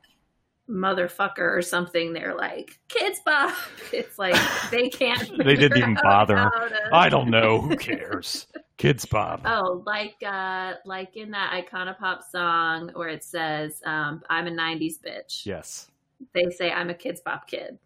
[0.69, 3.55] motherfucker or something, they're like Kidz Bop.
[3.93, 4.35] It's like
[4.73, 5.39] they can't.
[5.39, 6.35] They didn't even bother.
[6.35, 7.61] to- I don't know.
[7.61, 8.47] Who cares?
[8.79, 9.41] Kidz Bop.
[9.45, 14.51] Oh, like uh like in that Icona Pop song where it says, um, I'm a
[14.51, 15.47] nineties bitch.
[15.47, 15.91] Yes.
[16.35, 17.79] They say I'm a kidz bop kid.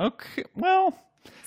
[0.00, 0.44] Okay.
[0.56, 0.96] Well,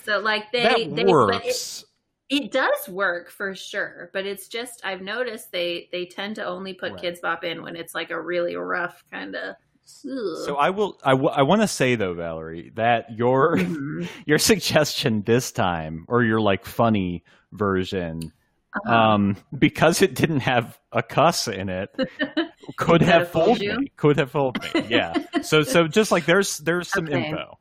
[0.04, 1.86] So like they that they but it, works.
[2.30, 6.74] it does work for sure, but it's just I've noticed they they tend to only
[6.74, 7.02] put Right.
[7.02, 9.56] kidz bop in when it's like a really rough kind of
[9.86, 11.00] So I will.
[11.04, 14.06] I, w- I want to say though, Valerie, that your Mm-hmm.
[14.26, 18.32] your suggestion this time, or your like funny version,
[18.76, 18.94] Uh-huh.
[18.94, 21.90] um, because it didn't have a cuss in it,
[22.78, 23.78] could have fooled fooled you?
[23.78, 23.92] me.
[23.96, 24.70] Could have fooled me.
[24.90, 25.14] Yeah.
[25.44, 27.30] So so just like there's there's some Okay.
[27.30, 27.60] info.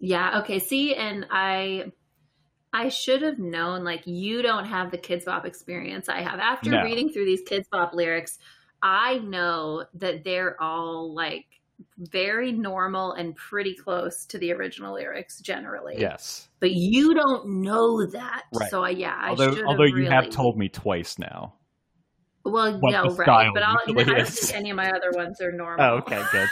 [0.00, 0.58] Yeah, okay.
[0.58, 1.92] See, and I
[2.72, 6.38] I should have known like you don't have the Kidz Bop experience I have.
[6.40, 6.82] After No.
[6.82, 8.38] reading through these Kidz Bop lyrics,
[8.82, 11.46] I know that they're all like
[11.98, 15.96] very normal and pretty close to the original lyrics generally.
[15.98, 16.48] Yes.
[16.60, 18.44] But you don't know that.
[18.54, 18.70] Right.
[18.70, 20.10] So I yeah, I although should although you really...
[20.10, 21.54] have told me twice now.
[22.44, 23.50] Well, what no, right.
[23.52, 25.84] But I'll I don't think any of my other ones are normal.
[25.84, 26.48] Oh, okay, good.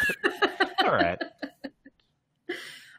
[0.85, 1.19] All right.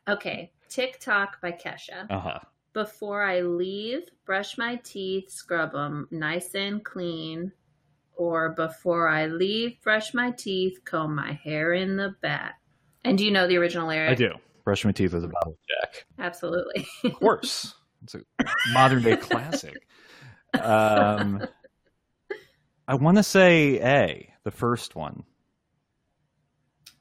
[0.08, 0.52] okay.
[0.70, 2.10] TikTok by Kesha.
[2.10, 2.40] Uh huh.
[2.74, 7.52] Before I leave, brush my teeth, scrub them nice and clean.
[8.18, 12.56] Or before I leave, brush my teeth, comb my hair in the back.
[13.06, 14.12] And do you know the original lyric?
[14.12, 14.34] I do.
[14.66, 15.58] Brush my teeth with a bottle of
[15.94, 16.06] Jack.
[16.20, 16.86] Absolutely.
[17.04, 17.74] Of course.
[18.04, 18.20] It's a
[18.74, 19.76] modern day classic.
[20.54, 21.44] Um,
[22.88, 25.24] I want to say A, the first one.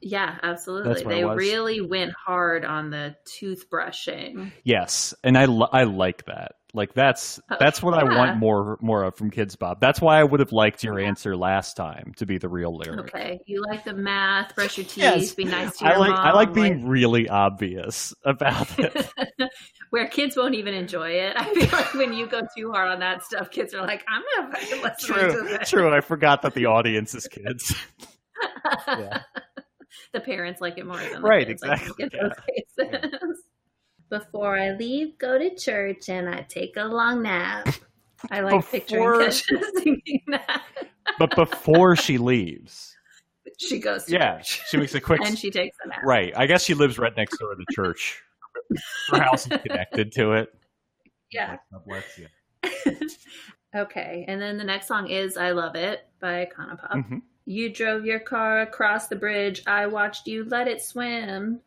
[0.01, 0.89] yeah, absolutely.
[0.93, 4.51] That's what it They really went hard on the toothbrushing.
[4.63, 6.53] Yes, and I li- I like that.
[6.77, 9.81] Like that's Oh, that's what I want more more of from Kidz Bop.
[9.81, 13.13] That's why I would have liked your answer last time to be the real lyric.
[13.13, 13.39] Okay.
[13.45, 15.33] You like the math, brush your teeth, Yes.
[15.33, 16.19] be nice to I your like mom.
[16.27, 19.09] I like being really obvious about it.
[19.89, 21.33] Where kids won't even enjoy it.
[21.37, 24.21] I feel like when you go too hard on that stuff, kids are like, I'm
[24.37, 25.69] not fucking listening to true, this.
[25.71, 25.93] true.
[25.93, 27.75] I forgot that the audience is kids.
[28.87, 29.21] Yeah.
[30.13, 33.43] the parents like it more than the Right, kids, exactly, think, in those cases.
[34.09, 37.67] Before I leave, go to church and I take a long nap.
[38.31, 40.63] I like picturing Before- Kesha singing that.
[41.19, 42.95] But before she leaves,
[43.57, 45.99] She goes to yeah, church she makes a quick and she takes a nap.
[46.03, 46.31] right.
[46.35, 48.21] I guess she lives right next door to the church.
[49.11, 50.53] Her house is connected to it.
[51.31, 51.57] Yeah.
[51.71, 52.27] God bless you.
[53.75, 54.23] Okay.
[54.27, 56.91] And then the next song is I Love It by Icona Pop.
[56.93, 57.21] Mhm.
[57.45, 59.61] You drove your car across the bridge.
[59.67, 61.59] I watched you let it swim.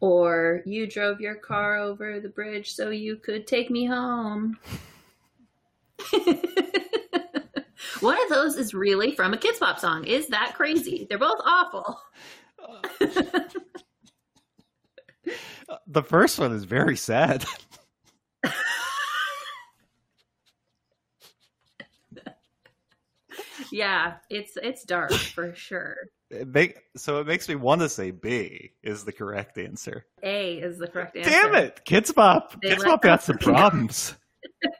[0.00, 4.58] Or you drove your car over the bridge so you could take me home.
[8.00, 10.04] One of those is really from a Kidz Bop song.
[10.06, 11.06] Is that crazy?
[11.08, 12.00] They're both awful.
[15.86, 17.44] The first one is very sad.
[23.70, 25.96] Yeah, it's it's dark for sure.
[26.30, 30.06] It make, so it makes me want to say B is the correct answer.
[30.22, 31.30] A is the correct answer.
[31.30, 32.60] Damn it, Kidz Bop!
[32.62, 34.14] They Kids like Bop got some problems.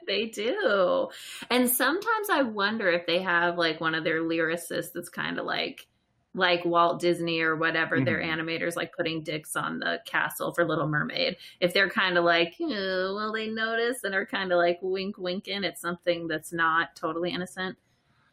[0.07, 1.07] They do.
[1.51, 5.45] And sometimes I wonder if they have like one of their lyricists that's kind of
[5.45, 5.85] like
[6.33, 8.33] like Walt Disney or whatever their Mhm.
[8.33, 11.37] animators like putting dicks on the castle for Little Mermaid.
[11.59, 15.17] If they're kind of like, "Uh, will they notice and are kind of like wink
[15.17, 17.77] winking at something that's not totally innocent.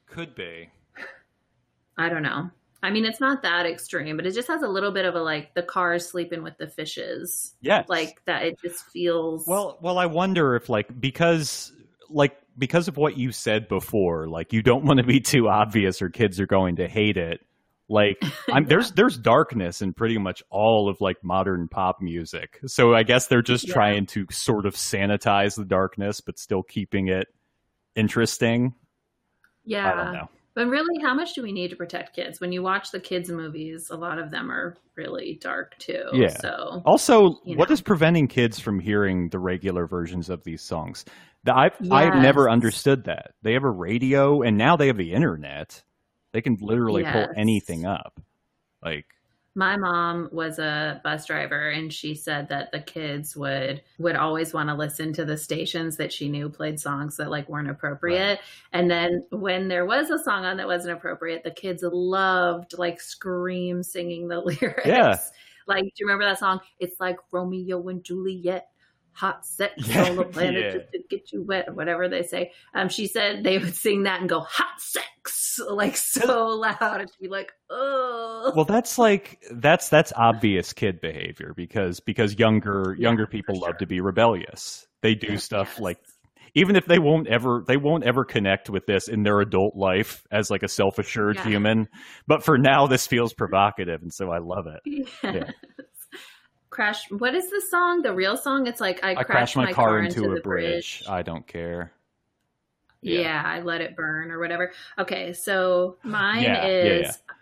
[0.07, 0.71] Could be.
[1.99, 2.51] I don't know.
[2.83, 5.21] I mean, it's not that extreme, but it just has a little bit of a
[5.23, 7.55] like the cars sleeping with the fishes.
[7.61, 7.89] Yes.
[7.89, 11.73] Like that it just feels Well, well, I wonder if like because
[12.09, 16.01] like because of what you said before, like you don't want to be too obvious
[16.01, 17.41] or kids are going to hate it.
[17.89, 22.61] Like I'm, there's there's darkness in pretty much all of like modern pop music.
[22.67, 23.75] So I guess they're just Yeah.
[23.75, 27.27] trying to sort of sanitize the darkness but still keeping it
[27.97, 28.75] interesting.
[29.65, 29.93] yeah.
[29.93, 30.29] I don't know.
[30.59, 32.41] But really, how much do we need to protect kids?
[32.41, 36.07] When you watch the kids' movies, a lot of them are really dark too.
[36.13, 36.37] Yeah.
[36.41, 37.73] So Also, what know.
[37.73, 41.05] is preventing kids from hearing the regular versions of these songs?
[41.45, 43.35] The, I've, I've never understood that.
[43.43, 45.81] They have a radio, and now they have the internet.
[46.33, 48.21] They can literally pull anything up.
[48.85, 49.07] Like,
[49.59, 54.55] my mom was a bus driver, and she said that the kids would would always
[54.55, 58.39] want to listen to the stations that she knew played songs that like weren't appropriate.
[58.73, 63.01] And then when there was a song on that wasn't appropriate, the kids loved like
[63.01, 64.87] scream singing the lyrics.
[64.87, 65.19] Yeah.
[65.67, 66.61] Like, do you remember that song?
[66.79, 68.69] It's like Romeo and Juliet,
[69.11, 70.71] hot sex Yeah, on the planet yeah.
[70.71, 72.53] just to get you wet, or whatever they say.
[72.75, 75.35] Um, she said they would sing that and go hot sex
[75.71, 81.53] like so loud, and be like, "Oh, well, that's like that's that's obvious kid behavior
[81.57, 83.79] because because younger Yeah, younger people love sure.
[83.79, 84.87] to be rebellious.
[85.03, 85.81] They do stuff Yes.
[85.81, 85.99] like
[86.55, 90.25] even if they won't ever they won't ever connect with this in their adult life
[90.31, 91.45] as like a self-assured Yeah.
[91.45, 91.89] human
[92.27, 95.53] but for now this feels provocative and so i love it Yes.
[96.71, 97.11] Crash.
[97.11, 98.03] What is the song?
[98.03, 98.67] The real song?
[98.67, 101.03] It's like I, i crashed my, car, into, a the bridge.
[101.09, 101.93] i don't care
[103.03, 103.21] Yeah.
[103.21, 103.43] yeah.
[103.45, 104.73] I let it burn or whatever.
[104.99, 107.35] Okay, so mine Yeah, is yeah.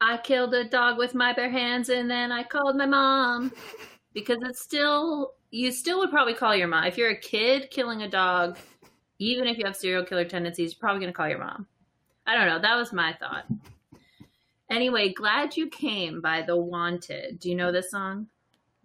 [0.00, 3.52] I killed a dog with my bare hands and then I called my mom
[4.14, 8.02] because it's still you still would probably call your mom if you're a kid killing
[8.02, 8.58] a dog.
[9.18, 11.66] Even if you have serial killer tendencies, you're probably gonna call your mom.
[12.26, 12.60] I don't know.
[12.60, 13.46] That was my thought.
[14.70, 17.40] Anyway, glad you came by the Wanted.
[17.40, 18.28] Do you know this song?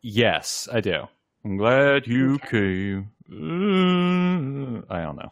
[0.02, 1.08] Yes, I do.
[1.46, 3.12] I'm glad you came.
[3.30, 5.32] Uh, I don't know.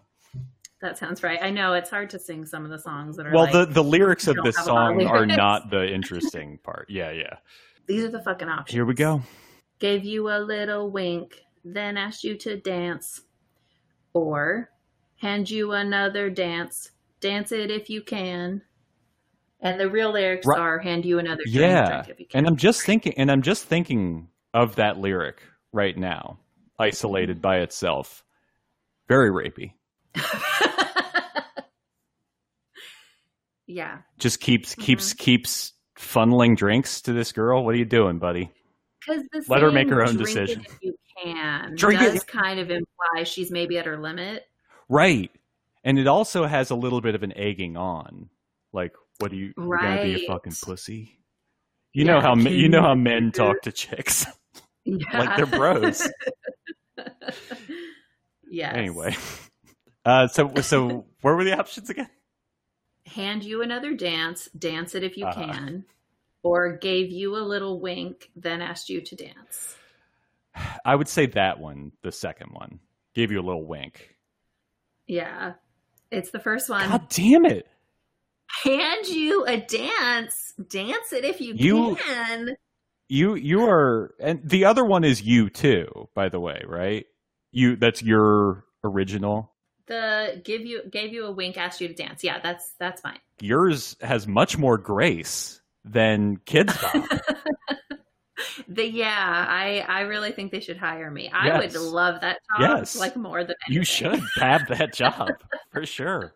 [0.81, 1.39] That sounds right.
[1.41, 3.65] I know it's hard to sing some of the songs that are Well, like, the
[3.67, 6.87] the lyrics of this song are not the interesting part.
[6.89, 7.35] Yeah, yeah.
[7.87, 8.73] these are the fucking options.
[8.73, 9.21] Here we go.
[9.79, 13.21] Gave you a little wink, then asked you to dance.
[14.13, 14.69] Or
[15.17, 18.61] hand you another dance, dance it if you can.
[19.61, 20.59] And the real lyrics Right.
[20.59, 22.39] are hand you another drink, Yeah, drink if you can.
[22.39, 26.39] and I'm just thinking, and I'm just thinking of that lyric right now,
[26.79, 28.23] isolated by itself.
[29.07, 29.73] Very rapey.
[33.71, 33.99] yeah.
[34.19, 34.81] Just keeps Mm-hmm.
[34.81, 37.63] keeps keeps funneling drinks to this girl.
[37.63, 38.51] What are you doing, buddy?
[39.07, 40.65] Because Let her make her own it decision.
[40.81, 40.93] You
[41.23, 44.43] can Drink it- does kind of imply she's maybe at her limit.
[44.89, 45.31] Right.
[45.83, 48.29] And it also has a little bit of an egging on.
[48.73, 51.17] Like, what are you you're gonna be a fucking pussy?
[51.93, 54.25] You Yeah, know how you know how men talk to chicks.
[54.85, 55.17] Yeah.
[55.19, 56.07] Like they're bros.
[58.49, 58.73] yeah.
[58.73, 59.15] anyway.
[60.03, 62.09] Uh so so where were the options again?
[63.11, 65.41] Hand you another dance, dance it if you Uh-huh.
[65.53, 65.85] can,
[66.43, 69.75] or gave you a little wink, then asked you to dance.
[70.83, 72.79] I would say that one, the second one.
[73.13, 74.15] Gave you a little wink.
[75.07, 75.53] Yeah.
[76.09, 76.89] It's the first one.
[76.89, 77.67] God damn it.
[78.63, 82.55] Hand you a dance, dance it if you, You- can.
[83.07, 87.05] You you are and the other one is you too, by the way, right?
[87.51, 89.50] You that's your original.
[89.87, 92.23] The give you gave you a wink, asked you to dance.
[92.23, 93.19] Yeah, that's that's fine.
[93.39, 96.73] Yours has much more grace than Kids.
[98.67, 101.29] The yeah, I I really think they should hire me.
[101.29, 101.73] I Yes.
[101.73, 102.95] would love that job Yes.
[102.95, 103.79] like more than anything.
[103.79, 105.29] you should have that job
[105.71, 106.33] for sure.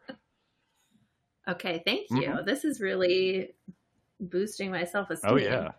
[1.47, 2.29] Okay, thank you.
[2.29, 2.45] Mhm.
[2.45, 3.55] This is really
[4.19, 5.31] boosting my self esteem.
[5.31, 5.71] Oh yeah.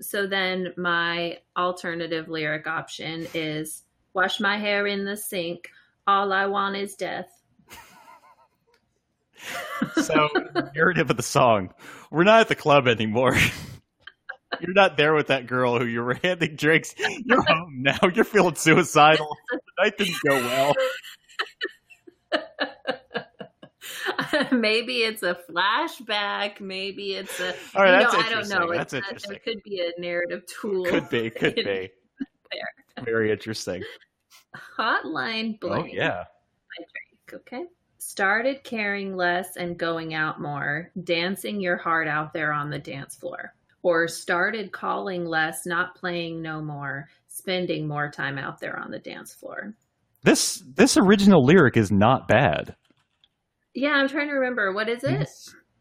[0.00, 3.82] So then my alternative lyric option is
[4.14, 5.70] wash my hair in the sink.
[6.06, 7.28] All I want is death.
[10.02, 10.28] So
[10.74, 11.72] narrative of the song.
[12.10, 13.36] We're not at the club anymore.
[14.60, 16.94] You're not there with that girl who you were handing drinks.
[17.24, 17.98] You're home now.
[18.14, 19.36] You're feeling suicidal.
[19.50, 20.74] The night didn't go well.
[24.52, 26.60] maybe it's a flashback.
[26.60, 27.54] Maybe it's a.
[27.74, 28.72] All right, that's know, I don't know.
[28.72, 29.30] That's It's interesting.
[29.32, 30.84] There could be a narrative tool.
[30.86, 31.90] Could be, could be.
[33.04, 33.82] Very interesting.
[34.78, 35.82] Hotline bling.
[35.82, 36.24] Oh yeah.
[37.32, 37.64] Okay.
[37.98, 43.16] Started caring less and going out more, dancing your heart out there on the dance
[43.16, 43.52] floor.
[43.82, 48.98] Or started calling less, not playing no more, spending more time out there on the
[48.98, 49.74] dance floor.
[50.22, 52.74] This this original lyric is not bad.
[53.74, 54.72] Yeah, I'm trying to remember.
[54.72, 55.28] What is it?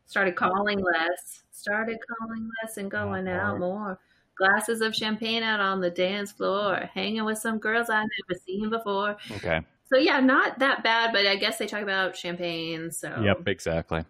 [0.05, 1.43] Started calling less.
[1.51, 3.57] Started calling less and going out uh-huh.
[3.57, 3.99] more.
[4.37, 8.69] Glasses of champagne out on the dance floor, hanging with some girls I've never seen
[8.69, 9.17] before.
[9.31, 9.61] Okay.
[9.91, 12.91] So yeah, not that bad, but I guess they talk about champagne.
[12.91, 14.03] So Yep, exactly.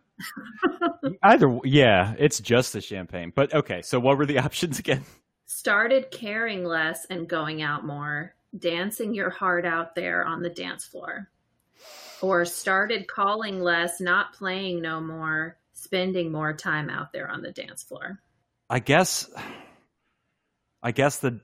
[1.24, 3.34] Either yeah, it's just the champagne.
[3.36, 5.04] But okay, so what were the options again?
[5.46, 10.86] started caring less and going out more, dancing your heart out there on the dance
[10.86, 11.30] floor.
[12.22, 17.52] Or started calling less, not playing no more, spending more time out there on the
[17.52, 18.20] dance floor.
[18.70, 19.30] I guess
[20.86, 21.40] I guess the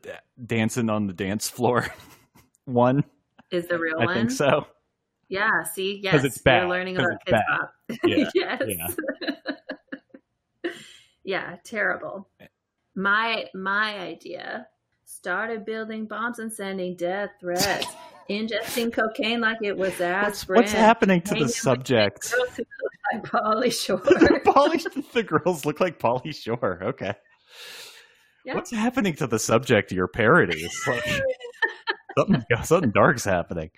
[0.45, 1.87] dancing on the dance floor
[2.65, 3.03] one.
[3.49, 4.15] Is the real I one?
[4.15, 4.67] think so.
[5.29, 6.59] Yeah, See, yes, it's bad.
[6.61, 7.73] you're learning about kidz bop.
[8.05, 8.95] Yeah, yes.
[11.23, 12.29] yeah, terrible.
[12.95, 14.67] My my idea
[15.05, 17.87] started building bombs and sending death threats,
[18.29, 20.57] ingesting cocaine like it was What's, aspirin.
[20.61, 22.31] what's happening to the subject?
[22.31, 23.97] girls who look like Pauly Shore.
[24.45, 26.79] Pauly, the girls look like Pauly Shore.
[26.83, 27.13] Okay.
[28.45, 28.55] Yeah.
[28.55, 30.57] What's happening to the subject of your parody?
[30.63, 31.03] It's like
[32.17, 33.69] something, something dark's happening.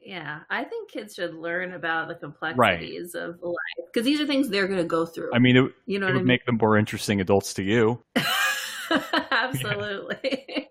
[0.00, 3.54] yeah, I think kids should learn about the complexities of life
[3.86, 5.30] because these are things they're going to go through.
[5.34, 6.26] I mean, it, you know it what I would mean?
[6.26, 8.02] make them more interesting adults to you.
[9.30, 10.68] Absolutely.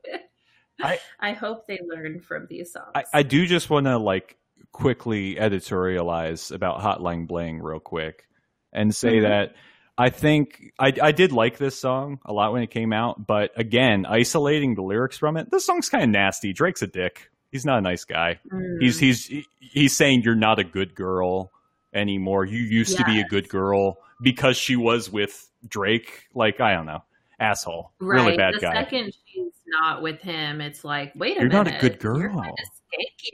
[0.81, 2.91] I- I hope they learn from these songs.
[2.95, 4.37] I, I do just want to like
[4.71, 8.25] quickly editorialize about Hotline Bling real quick
[8.71, 9.21] and say Mhm.
[9.23, 9.55] that
[9.99, 13.51] I think I, I did like this song a lot when it came out, but
[13.57, 16.53] again, isolating the lyrics from it, this song's kind of nasty.
[16.53, 17.29] Drake's a dick.
[17.51, 18.39] He's not a nice guy.
[18.49, 18.81] Mm.
[18.81, 19.29] He's he's
[19.59, 21.51] he's saying you're not a good girl
[21.93, 22.45] anymore.
[22.45, 26.27] You used to be a good girl because she was with Drake.
[26.33, 27.03] Like I don't know,
[27.37, 28.23] asshole, right.
[28.23, 28.73] really bad the guy.
[28.73, 32.41] second she's not with him, it's like, wait a You're not a good You're girl.
[32.41, 32.53] kinda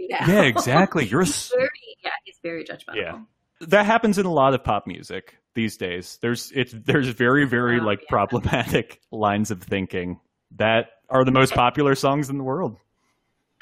[0.10, 0.26] now.
[0.28, 1.06] Yeah, exactly.
[1.06, 1.70] You're a He's very,
[2.04, 2.96] yeah, he's very judgmental.
[2.96, 3.20] Yeah.
[3.70, 6.18] That happens in a lot of pop music these days.
[6.22, 8.10] There's it's there's very very Oh, like yeah.
[8.10, 10.20] problematic lines of thinking
[10.56, 12.78] that are the most popular songs in the world.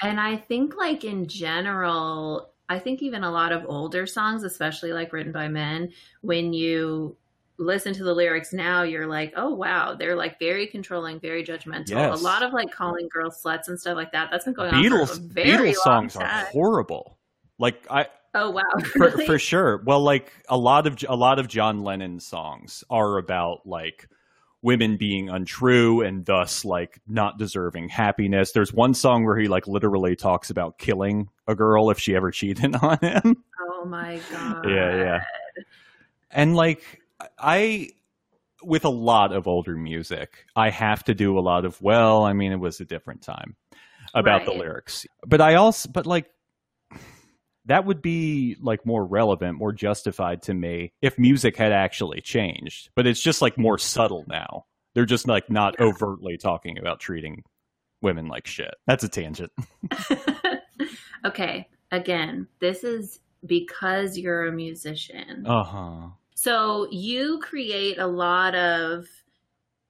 [0.02, 4.92] And I think, like, in general, I think even a lot of older songs, especially
[4.92, 7.16] like written by men, when you
[7.58, 11.90] listen to the lyrics now, you're like, oh, wow, they're like very controlling, very judgmental.
[11.90, 12.20] Yes.
[12.20, 14.28] A lot of like calling girls sluts and stuff like that.
[14.30, 17.18] That's been going on for a Beatles very Beatles long songs are horrible.
[17.58, 18.62] Like I Oh, wow.
[18.92, 19.26] for, Really?
[19.26, 19.82] for sure.
[19.84, 24.08] Well, like a lot of a lot of John Lennon songs are about like
[24.62, 28.52] women being untrue and thus like not deserving happiness.
[28.52, 32.30] There's one song where he like literally talks about killing a girl if she ever
[32.30, 33.44] cheated on him.
[33.60, 34.68] oh, my God.
[34.68, 35.20] Yeah, yeah.
[36.30, 37.02] And like
[37.38, 37.90] I
[38.62, 42.32] with a lot of older music, I have to do a lot of well, I
[42.32, 43.56] mean it was a different time
[44.14, 45.06] about the lyrics.
[45.26, 46.26] But I also but like
[47.66, 52.90] that would be like more relevant, more justified to me if music had actually changed.
[52.94, 54.66] But it's just like more subtle now.
[54.94, 57.42] They're just like not overtly talking about treating
[58.02, 58.74] women like shit.
[58.86, 59.52] That's a tangent.
[61.24, 61.68] okay.
[61.90, 65.46] Again, this is because you're a musician.
[65.46, 66.08] Uh-huh.
[66.34, 69.06] So you create a lot of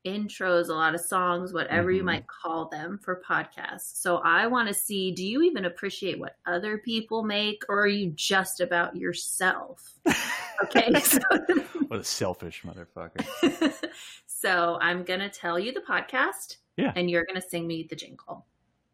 [0.05, 2.07] intros, a lot of songs, whatever you Mhm.
[2.07, 3.97] might call them for podcasts.
[4.01, 7.87] So I want to see do you even appreciate what other people make or are
[7.89, 9.95] you just about yourself?
[10.63, 10.95] Okay.
[11.01, 11.19] so,
[11.89, 13.75] What a selfish motherfucker.
[14.27, 16.93] so I'm going to tell you the podcast Yeah.
[16.95, 18.47] and you're going to sing me the jingle.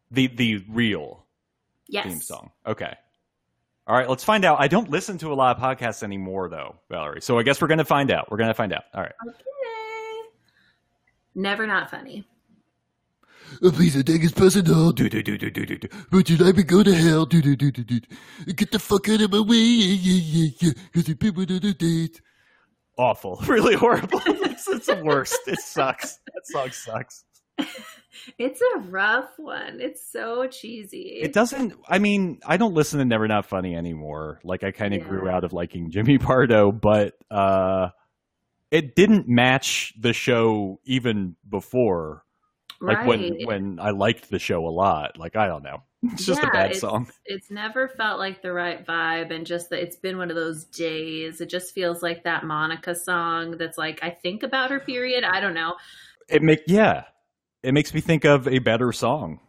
[0.09, 1.25] The the real
[1.87, 2.05] Yes.
[2.07, 2.51] theme song.
[2.65, 2.93] Okay.
[3.85, 4.59] All right, let's find out.
[4.59, 7.21] I don't listen to a lot of podcasts anymore, though, Valerie.
[7.21, 8.29] So I guess we're going to find out.
[8.31, 8.83] We're going to find out.
[8.95, 9.13] All right.
[9.27, 9.37] Okay.
[11.35, 12.25] Never not funny.
[13.61, 14.91] Oh, please don't take it personal.
[14.91, 15.87] Do, do, do, do, do, do, do.
[16.11, 17.25] Would you like me go to hell?
[17.25, 17.99] Do, do, do, do, do.
[18.53, 19.57] Get the fuck out of my way.
[19.57, 20.73] Yeah, yeah, yeah, yeah.
[20.93, 22.21] Cause the people do the date.
[22.97, 23.41] Awful.
[23.47, 24.21] Really horrible.
[24.25, 25.37] it's, it's the worst.
[25.47, 26.19] It sucks.
[26.33, 27.23] That song sucks.
[28.37, 29.79] It's a rough one.
[29.79, 31.19] It's so cheesy.
[31.23, 34.39] It doesn't, I mean, I don't listen to Never Not Funny anymore.
[34.43, 35.07] Like, I kind of Yeah.
[35.07, 37.89] grew out of liking Jimmy Pardo, but uh,
[38.71, 42.23] it didn't match the show even before.
[42.79, 43.07] Like right.
[43.07, 45.17] when when I liked the show a lot.
[45.17, 47.11] Like I don't know, it's just a bad it's- song.
[47.25, 50.65] It's never felt like the right vibe, and just that it's been one of those
[50.65, 51.41] days.
[51.41, 55.23] It just feels like that Monica song that's like I think about her period.
[55.23, 55.75] I don't know.
[56.27, 57.03] It make yeah,
[57.61, 59.41] it makes me think of a better song.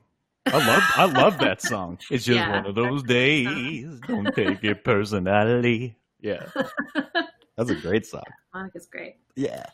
[0.44, 1.98] I love I love that song.
[2.10, 4.00] It's just Yeah, one of those that's a great days.
[4.06, 5.96] Don't take it personality.
[6.20, 6.46] Yeah,
[7.56, 8.22] that's a great song.
[8.54, 9.16] Monica's great.
[9.36, 9.64] Yeah.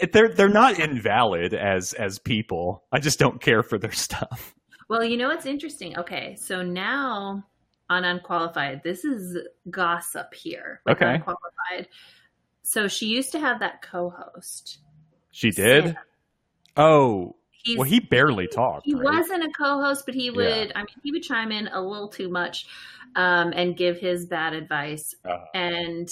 [0.00, 2.82] It- They're they're not invalid as as people.
[2.90, 4.54] I just don't care for their stuff.
[4.88, 5.98] Well, you know what's interesting?
[5.98, 7.44] Okay, so now
[7.90, 9.36] on Unqualified, this is
[9.70, 10.80] gossip here.
[10.88, 11.14] Okay.
[11.16, 11.88] Unqualified.
[12.62, 14.78] So she used to have that co host.
[15.30, 15.96] She did.
[16.76, 18.84] Oh, He's, well, he barely talked.
[18.86, 19.04] he right?
[19.04, 20.72] wasn't a co-host, but he would.
[20.74, 22.66] I mean, he would chime in a little too much,
[23.16, 25.14] um, and give his bad advice.
[25.24, 25.44] Uh-huh.
[25.54, 26.08] And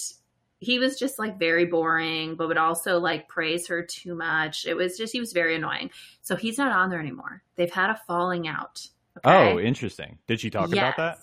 [0.61, 4.65] he was just like very boring, but would also like praise her too much.
[4.65, 5.91] It was just he was very annoying.
[6.23, 7.43] So he's not on there anymore.
[7.57, 8.87] They've had a falling out.
[9.25, 10.19] Oh, interesting.
[10.27, 11.19] Did she talk about that?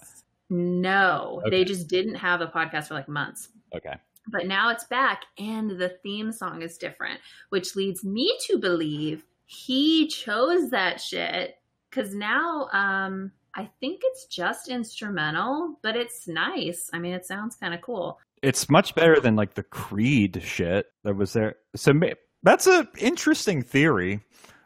[0.49, 1.49] No, Okay.
[1.49, 3.49] they just didn't have a podcast for like months.
[3.75, 3.95] Okay.
[4.31, 7.19] but now it's back and the theme song is different,
[7.49, 11.55] which leads me to believe he chose that shit
[11.89, 16.87] cuz now um I think it's just instrumental, but it's nice.
[16.93, 18.19] I mean, it sounds kind of cool.
[18.43, 21.55] It's much better than like the Creed shit that was there.
[21.75, 21.99] So
[22.43, 24.21] that's an interesting theory.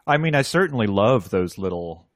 [0.06, 2.10] I mean, I certainly love those little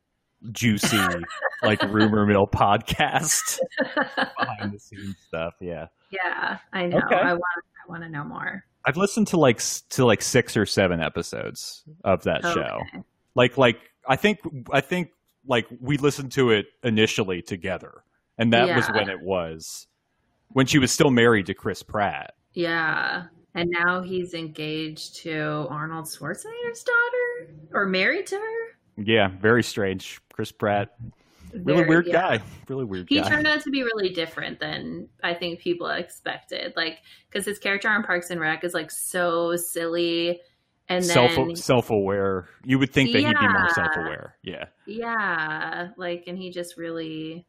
[0.53, 1.01] juicy
[1.62, 3.59] like rumor mill podcast
[4.39, 5.55] behind the scenes stuff.
[5.61, 5.87] Yeah.
[6.11, 6.99] Yeah, I know.
[6.99, 7.16] Okay.
[7.16, 8.62] I want I want to know more.
[8.89, 9.61] I've listened to like
[9.91, 12.80] to like 6 or 7 episodes of that show.
[13.34, 13.78] Like like
[14.09, 14.39] I think
[14.72, 15.11] I think
[15.47, 18.03] like we listened to it initially together.
[18.39, 19.86] And that was when it was
[20.53, 22.32] when she was still married to Chris Pratt.
[22.55, 23.24] Yeah.
[23.55, 29.03] And now he's engaged to Arnold Schwarzenegger's daughter or married to her.
[29.05, 30.18] Yeah, very strange.
[30.32, 30.97] Chris Pratt,
[31.53, 32.13] really weird yeah.
[32.13, 32.43] guy.
[32.69, 33.29] Really weird He guy.
[33.29, 36.75] turned out to be really different than I think people expected.
[36.77, 36.99] Like,
[37.31, 40.41] because his character on Parks and Rec is like so silly,
[40.89, 42.49] and then self self aware.
[42.65, 44.37] You would think that he'd be more self aware.
[44.43, 44.65] Yeah.
[44.87, 47.47] yeah, like, and he just really,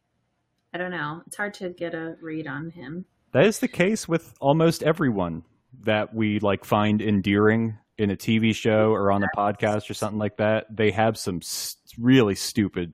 [0.74, 1.22] I don't know.
[1.28, 3.06] It's hard to get a read on him.
[3.32, 5.43] That is the case with almost everyone
[5.82, 10.18] that we like find endearing in a TV show or on a podcast or something
[10.20, 10.66] like that.
[10.76, 12.93] They have some s- really stupid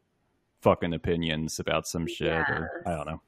[0.66, 3.22] fucking opinions about some shit or I don't know.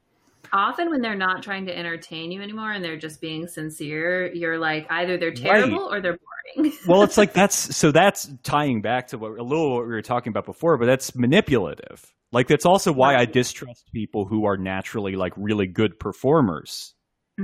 [0.51, 4.57] Often, when they're not trying to entertain you anymore and they're just being sincere, you're
[4.57, 6.73] like either they're terrible or they're boring.
[6.87, 10.01] Well, it's like that's so that's tying back to what a little what we were
[10.01, 12.03] talking about before, but that's manipulative.
[12.31, 16.95] Like that's also why I distrust people who are naturally like really good performers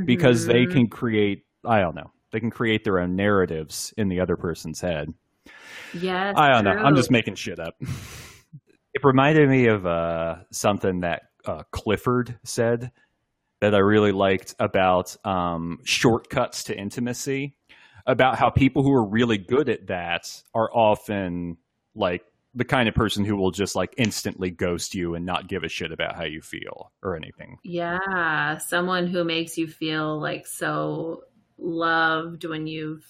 [0.06, 0.72] because they Mhm.
[0.72, 2.12] can create I don't know.
[2.32, 5.10] They can create their own narratives in the other person's head.
[5.94, 6.72] Yes, I don't know.
[6.72, 7.76] I'm just making shit up.
[8.94, 12.92] it reminded me of uh, something that uh, Clifford said
[13.62, 17.56] that I really liked about um, shortcuts to intimacy,
[18.06, 21.58] about how people who are really good at that are often
[21.96, 22.24] like
[22.54, 25.70] the kind of person who will just like instantly ghost you and not give a
[25.70, 27.58] shit about how you feel or anything.
[27.64, 31.24] Yeah, someone who makes you feel like so
[31.58, 33.06] loved when you've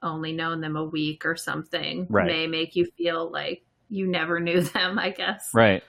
[0.00, 2.26] only known them a week or something Right.
[2.26, 5.50] may make you feel like you never knew them, I guess.
[5.52, 5.82] Right.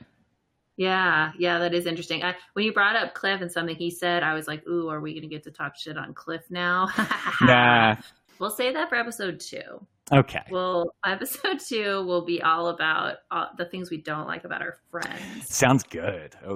[0.78, 2.24] Yeah, yeah, that is interesting.
[2.24, 5.02] I, when you brought up Cliff and something he said, I was like, "Ooh, are
[5.02, 6.88] we going to get to talk shit on Cliff now?"
[7.41, 7.97] Nah.
[8.39, 9.86] We'll save that for episode two.
[10.12, 10.41] Okay.
[10.49, 14.78] Well, episode two will be all about uh, the things we don't like about our
[14.91, 15.47] friends.
[15.47, 16.36] Sounds good.
[16.45, 16.55] Oh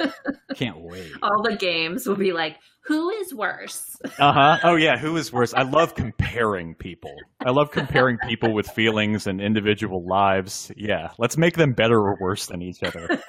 [0.00, 0.10] yeah.
[0.54, 1.12] Can't wait.
[1.22, 4.58] All the games will be like, "Who is worse?" Uh huh.
[4.64, 4.96] Oh yeah.
[4.98, 5.54] Who is worse?
[5.54, 7.14] I love comparing people.
[7.44, 10.72] I love comparing people with feelings and individual lives.
[10.76, 11.10] Yeah.
[11.18, 13.20] Let's make them better or worse than each other.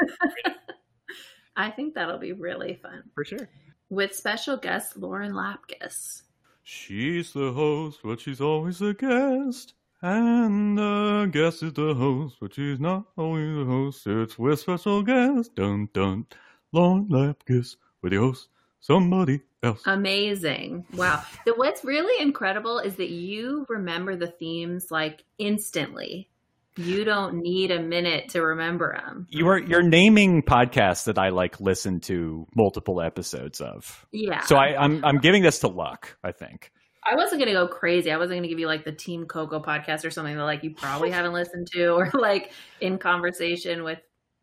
[1.55, 3.49] I think that'll be really fun For sure.
[3.89, 6.23] with special guest Lauren Lapkus.
[6.63, 9.73] She's the host, but she's always the guest.
[10.01, 14.07] And the guest is the host, but she's not always the host.
[14.07, 15.55] It's with special guest.
[15.55, 16.25] Dun dun.
[16.71, 18.47] Lauren Lapkus with the host.
[18.79, 19.83] Somebody else.
[19.85, 20.85] Amazing.
[20.95, 21.23] Wow.
[21.45, 26.29] The, what's really incredible is that you remember the themes like instantly.
[26.77, 29.27] You don't need a minute to remember them.
[29.29, 34.05] You're you're naming podcasts that I like listen to multiple episodes of.
[34.11, 34.39] Yeah.
[34.41, 36.71] So I, I'm I'm giving this to luck, I think.
[37.03, 38.11] I wasn't going to go crazy.
[38.11, 40.63] I wasn't going to give you like the Team Coco podcast or something that like
[40.63, 43.99] you probably haven't listened to or like in conversation with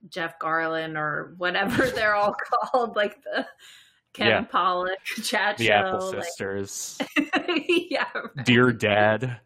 [0.09, 2.35] Jeff Garlin or whatever they're all
[2.73, 3.47] called, like the
[4.13, 4.45] Kevin Yeah.
[4.45, 5.73] Pollak chat The show.
[5.73, 6.99] Apple like- Sisters.
[7.57, 8.05] yeah.
[8.15, 8.45] right.
[8.45, 9.41] Dear Dad.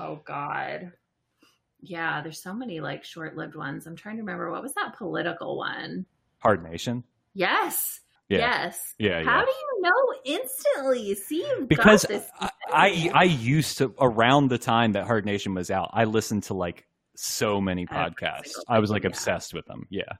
[0.00, 0.92] Oh God.
[1.82, 3.86] Yeah, there's so many like short-lived ones.
[3.86, 6.04] I'm trying to remember what was that political one?
[6.38, 7.04] Hard Nation.
[7.34, 8.00] Yes.
[8.28, 8.38] Yeah.
[8.38, 8.94] Yes.
[8.98, 9.44] Yeah, How yeah.
[9.44, 11.14] do you know instantly?
[11.14, 12.30] See, Because got this.
[12.38, 16.44] I, I I used to around the time that Hard Nation was out, I listened
[16.44, 16.86] to like
[17.16, 18.52] so many podcasts.
[18.68, 19.16] I was like thing, yeah.
[19.16, 19.86] obsessed with them.
[19.90, 20.12] Yeah.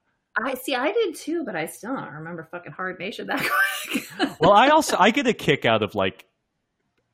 [0.43, 0.75] I see.
[0.75, 3.49] I did too, but I still don't remember fucking Hard Nation that
[3.91, 4.31] quick.
[4.41, 6.27] Well, I also I get a kick out of like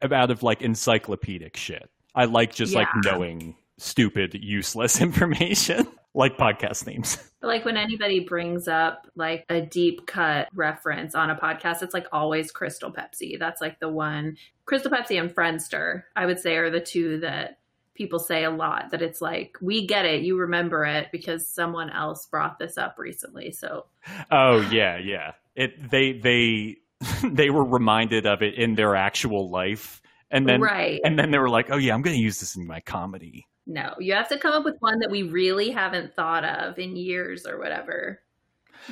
[0.02, 1.90] out of like encyclopedic shit.
[2.16, 7.18] I like just like knowing stupid, useless information, like podcast names.
[7.42, 12.06] like when anybody brings up like a deep cut reference on a podcast, it's like
[12.12, 13.38] always Crystal Pepsi.
[13.38, 14.36] That's like the one.
[14.64, 17.58] Crystal Pepsi and Friendster, I would say, are the two that
[17.94, 18.90] people say a lot.
[18.90, 22.96] That it's like we get it, you remember it because someone else brought this up
[22.98, 23.52] recently.
[23.52, 23.86] So
[24.30, 25.32] Oh yeah, yeah.
[25.54, 26.76] It they they
[27.24, 30.00] they were reminded of it in their actual life,
[30.30, 31.00] and then right.
[31.04, 33.46] and then they were like, oh yeah, I'm going to use this in my comedy.
[33.66, 36.96] No, you have to come up with one that we really haven't thought of in
[36.96, 38.20] years or whatever.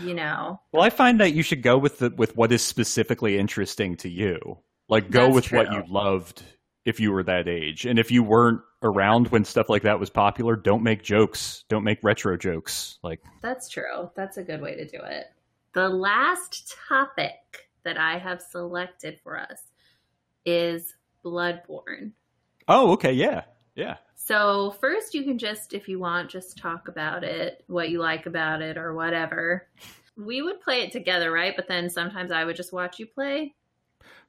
[0.01, 0.61] you know.
[0.73, 4.09] Well, I find that you should go with the with what is specifically interesting to
[4.09, 4.59] you.
[4.89, 6.43] Like go That's with what you loved
[6.85, 7.87] if you were that age.
[7.87, 11.65] And if you weren't around when stuff like that was popular, don't make jokes.
[11.69, 12.99] Don't make retro jokes.
[13.03, 14.11] Like That's true.
[14.15, 15.27] That's a good way to do it.
[15.73, 19.63] The last topic that I have selected for us
[20.45, 20.95] is
[21.25, 22.13] Bloodborne.
[22.69, 23.43] Oh, okay, yeah.
[23.75, 23.97] Yeah.
[24.15, 28.27] So, first, you can just, if you want, just talk about it, what you like
[28.27, 29.69] about it, or whatever.
[30.17, 31.55] We would play it together, right?
[31.57, 33.55] But then sometimes I would just watch you play.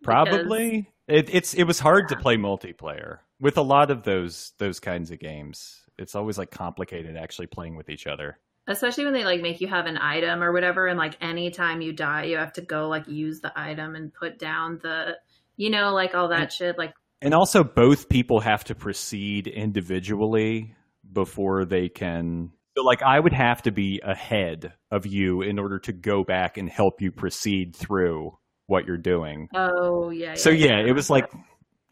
[0.04, 0.90] Probably.
[1.08, 5.12] It, it's it was hard to play multiplayer with a lot of those those kinds
[5.12, 5.82] of games.
[5.98, 8.40] It's always like complicated actually playing with each other.
[8.68, 11.94] Especially when they like make you have an item or whatever, and like anytime you
[11.94, 15.18] die, you have to go like use the item and put down the,
[15.58, 16.78] you know, like all that And- shit.
[16.78, 20.76] Like, And also both people have to proceed individually
[21.12, 25.80] before they can so like I would have to be ahead of you in order
[25.80, 28.38] to go back and help you proceed through
[28.68, 29.48] what you're doing.
[29.56, 30.34] oh yeah.
[30.34, 31.32] So yeah, it was like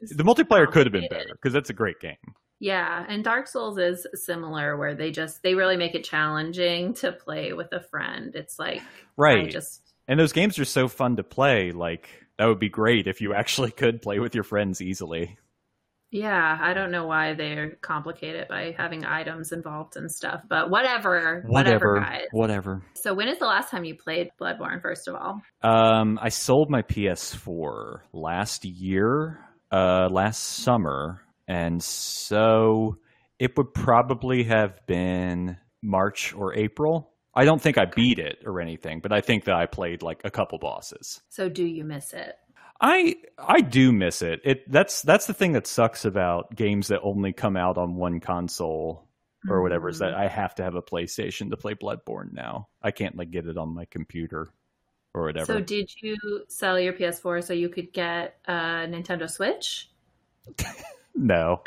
[0.02, 2.18] the multiplayer could have been better because that's a great game.
[2.60, 7.12] Yeah, and Dark Souls is similar where they just they really make it challenging to
[7.14, 8.36] play with a friend.
[8.36, 8.84] It's like I
[9.16, 9.50] Right.
[9.50, 11.72] just And those games are so fun to play.
[11.72, 15.38] Like that would be great if you actually could play with your friends easily.
[16.12, 21.44] yeah, I don't know why they're complicated by having items involved and stuff, but whatever,
[21.48, 22.26] whatever, guys.
[22.32, 22.84] Whatever.
[22.94, 24.82] So when is the last time you played Bloodborne?
[24.82, 29.40] First of all, Um, I sold my PS4 last year,
[29.72, 32.98] uh, last summer, and so
[33.40, 37.13] it would probably have been March or April.
[37.36, 40.22] I don't think I beat it or anything, but I think that I played like
[40.24, 41.22] a couple bosses.
[41.30, 42.36] so do you miss it?
[42.82, 44.42] I I do miss it.
[44.44, 48.20] It that's that's the thing that sucks about games that only come out on one
[48.20, 49.08] console
[49.48, 50.22] or whatever is that mm-hmm.
[50.22, 52.68] I have to have a PlayStation to play Bloodborne now.
[52.82, 54.54] I can't like get it on my computer
[55.14, 55.46] or whatever.
[55.46, 56.18] So did you
[56.48, 58.54] sell your PS4 so you could get a
[58.88, 59.90] Nintendo Switch?
[61.16, 61.62] no.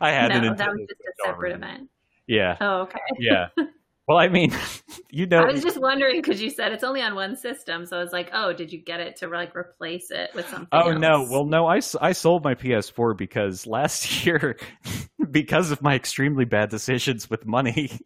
[0.00, 1.74] I had no, an that was just a separate already.
[1.74, 1.90] event.
[2.26, 2.56] Yeah.
[2.60, 3.00] Oh, okay.
[3.18, 3.48] Yeah.
[4.08, 4.52] well, I mean,
[5.10, 7.96] you know I was just wondering because you said it's only on one system, so
[7.96, 10.92] I was like, "Oh, did you get it to like replace it with something?" Oh
[10.92, 11.26] no!
[11.28, 11.66] Well, no.
[11.66, 14.58] I I sold my PS4 because last year,
[15.30, 18.00] because of my extremely bad decisions with money,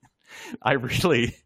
[0.62, 1.36] I really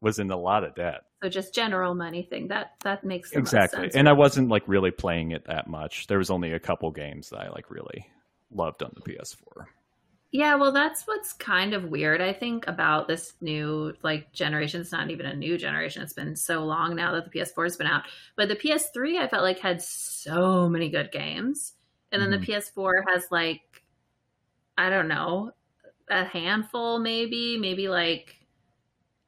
[0.00, 1.02] was in a lot of debt.
[1.22, 3.96] so just general money thing that that makes exactly, sense.
[3.96, 6.06] and I wasn't like really playing it that much.
[6.06, 8.06] There was only a couple games that I like really
[8.50, 9.66] loved on the PS4.
[10.32, 12.20] Yeah, well, that's what's kind of weird.
[12.20, 14.80] I think about this new like generation.
[14.80, 16.02] It's not even a new generation.
[16.02, 18.04] It's been so long now that the PS4 has been out,
[18.36, 21.74] but the PS3 I felt like had so many good games,
[22.12, 22.40] and then Mhm.
[22.40, 23.82] the PS4 has like
[24.78, 25.52] I don't know
[26.08, 28.36] a handful, maybe, maybe like.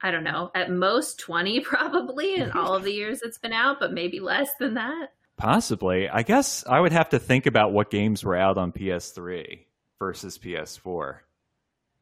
[0.05, 3.78] I don't know, at most 20 probably in all of the years it's been out,
[3.78, 5.12] but maybe less than that.
[5.36, 6.09] Possibly.
[6.09, 9.64] I guess I would have to think about what games were out on PS3
[10.03, 11.18] versus PS4.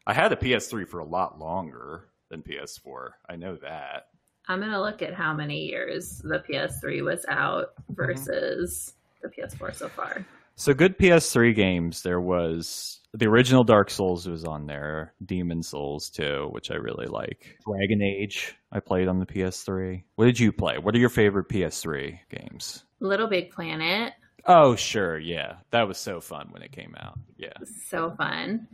[0.07, 3.11] I had a PS3 for a lot longer than PS4.
[3.29, 4.07] I know that.
[4.49, 7.93] I'm going to look at how many years the PS3 was out mm-hmm.
[7.93, 10.25] versus the PS4 so far.
[10.55, 12.03] So good PS3 games.
[12.03, 15.13] There was the original Dark Souls was on there.
[15.27, 17.59] Demon's Souls too, which I really like.
[17.67, 18.57] Dragon Age.
[18.73, 20.05] I played on the PS3.
[20.15, 20.79] What did you play?
[20.79, 22.83] What are your favorite PS3 games?
[23.01, 24.15] Little Big Planet,
[24.47, 27.19] Oh sure, yeah, that was so fun when it came out.
[27.37, 27.53] Yeah,
[27.89, 28.67] so fun.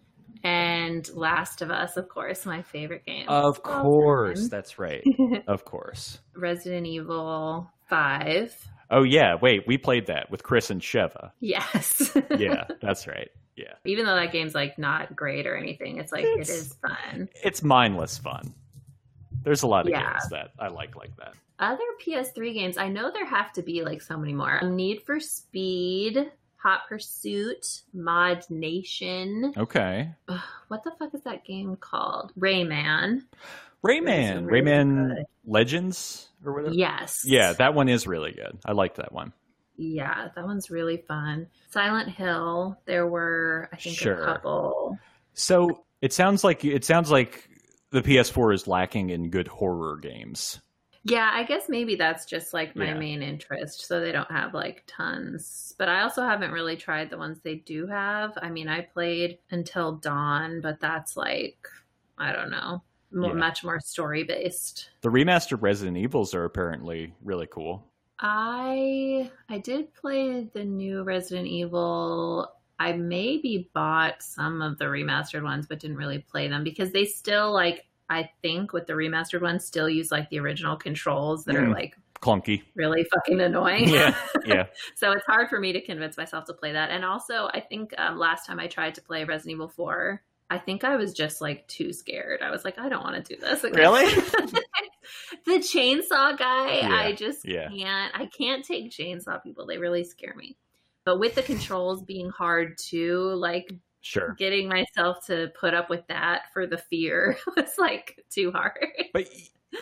[0.45, 3.29] And Last of Us, of course, my favorite game.
[3.29, 5.03] of course, that's right.
[5.49, 6.19] Of course.
[6.37, 8.55] Resident Evil 5.
[8.91, 11.31] Oh yeah, wait, we played that with Chris and Sheva.
[11.41, 12.17] Yes.
[12.39, 13.29] Yeah, that's right.
[13.57, 13.73] Yeah.
[13.87, 17.29] Even though that game's like not great or anything, it's like It's- it is fun.
[17.43, 18.55] It's mindless fun.
[19.43, 20.03] There's a lot of Yeah.
[20.11, 21.35] games that I like like that.
[21.59, 24.61] Other PS3 games, I know there have to be like so many more.
[24.63, 29.55] Need for Speed, Hot Pursuit, Mod Nation.
[29.57, 30.11] Okay.
[30.29, 32.33] Ugh, what the fuck is that game called?
[32.39, 33.23] Rayman.
[33.85, 34.47] Rayman.
[34.47, 35.25] really Rayman good.
[35.47, 36.75] Legends or whatever.
[36.75, 37.23] Yes.
[37.25, 38.59] Yeah, that one is really good.
[38.65, 39.33] I like that one.
[39.79, 41.47] Yeah, that one's really fun.
[41.71, 42.79] Silent Hill.
[42.87, 44.15] There were, I think, Sure.
[44.23, 44.99] a couple.
[45.35, 47.49] So it sounds like it sounds like
[47.91, 50.61] the PS4 is lacking in good horror games.
[51.09, 52.95] Yeah, I guess maybe that's just like my Yeah.
[52.99, 53.87] main interest.
[53.87, 55.75] So they don't have like tons.
[55.79, 58.37] But I also haven't really tried the ones they do have.
[58.43, 61.69] I mean, I played Until Dawn, but that's like,
[62.19, 62.83] I don't know,
[63.13, 63.35] mo- Yeah.
[63.35, 64.91] much more story based.
[65.03, 67.87] The remastered Resident Evils are apparently really cool.
[68.19, 72.53] I I did play the new Resident Evil.
[72.79, 77.05] I maybe bought some of the remastered ones, but didn't really play them because they
[77.05, 81.57] still like I think with the remastered one still use like the original controls that
[81.57, 81.75] are Mm.
[81.75, 82.63] like Clunky.
[82.75, 83.89] really fucking annoying.
[83.89, 84.15] Yeah.
[84.47, 84.67] Yeah.
[84.95, 86.91] so it's hard for me to convince myself to play that.
[86.91, 90.59] And also, I think um, last time I tried to play Resident Evil 4, I
[90.59, 92.43] think I was just like too scared.
[92.43, 93.65] I was like, I don't want to do this.
[93.65, 93.81] Again.
[93.81, 94.05] Really?
[95.47, 97.69] the chainsaw guy, Yeah, I just yeah.
[97.69, 98.13] can't.
[98.15, 99.67] I can't take chainsaw people.
[99.67, 100.57] They really scare me.
[101.05, 103.73] But with the controls being hard too, like
[104.07, 104.37] Sure.
[104.39, 108.87] getting myself to put up with that for the fear was like too hard.
[109.13, 109.29] But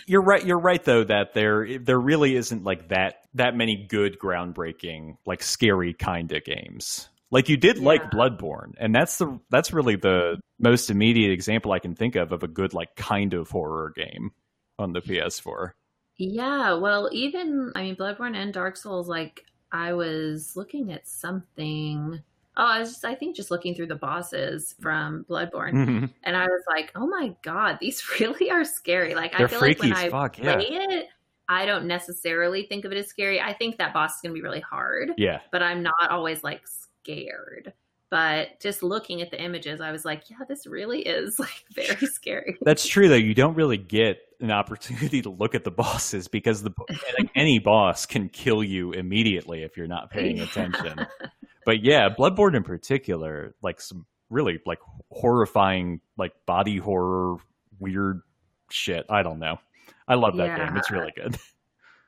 [0.06, 0.44] you're right.
[0.44, 5.42] You're right though that there there really isn't like that that many good groundbreaking like
[5.42, 7.08] scary kind of games.
[7.30, 11.78] Like you did like Bloodborne, and that's the that's really the most immediate example I
[11.78, 14.30] can think of of a good like kind of horror game
[14.78, 15.72] on the PS4.
[16.16, 19.08] Yeah, well, even I mean, Bloodborne and Dark Souls.
[19.08, 22.22] Like, I was looking at something.
[22.57, 26.11] Oh, I was just, I think, just looking through the bosses from Bloodborne, Mhm.
[26.22, 29.14] and I was like, oh my god, these really are scary.
[29.14, 30.55] Like, They're I feel like when I fuck, yeah.
[30.55, 31.09] play it,
[31.48, 33.40] I don't necessarily think of it as scary.
[33.40, 36.42] I think that boss is going to be really hard, Yeah, but I'm not always
[36.44, 37.72] like scared.
[38.11, 42.07] But just looking at the images, I was like, yeah, this really is like very
[42.07, 42.57] scary.
[42.62, 43.14] that's true though.
[43.16, 46.70] You don't really get an opportunity to look at the bosses because the
[47.18, 51.05] like any boss can kill you immediately if you're not paying attention.
[51.64, 57.36] But yeah, Bloodborne in particular, like some really like horrifying, like body horror,
[57.78, 58.22] weird
[58.70, 59.06] shit.
[59.08, 59.58] I don't know.
[60.06, 60.76] I love that game.
[60.76, 61.36] It's really good.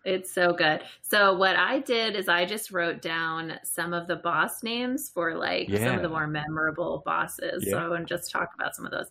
[0.07, 0.83] It's so good.
[1.03, 5.35] So what I did is I just wrote down some of the boss names for
[5.35, 7.69] like some of the more memorable bosses.
[7.69, 9.09] So I want to just talk about some of those.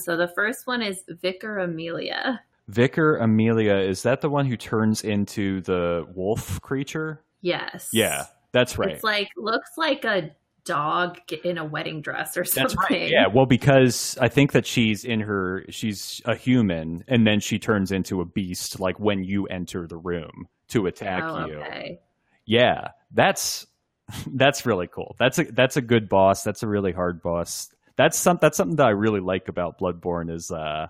[0.00, 2.40] So the first one is Vicar Amelia.
[2.68, 7.22] Vicar Amelia is that the one who turns into the wolf creature?
[7.42, 7.90] Yes.
[7.92, 8.90] Yeah, that's right.
[8.90, 10.30] It's like looks like a
[10.64, 12.76] dog in a wedding dress or something.
[12.76, 13.10] That's right.
[13.10, 17.58] Yeah, well, because I think that she's in her, she's a human, and then she
[17.58, 21.54] turns into a beast, like when you enter the room to attack Oh, you.
[21.60, 22.00] okay.
[22.44, 23.66] Yeah, that's
[24.26, 25.16] that's really cool.
[25.18, 26.42] That's a that's a good boss.
[26.44, 27.70] That's a really hard boss.
[27.96, 30.86] That's some that's something that I really like about Bloodborne is uh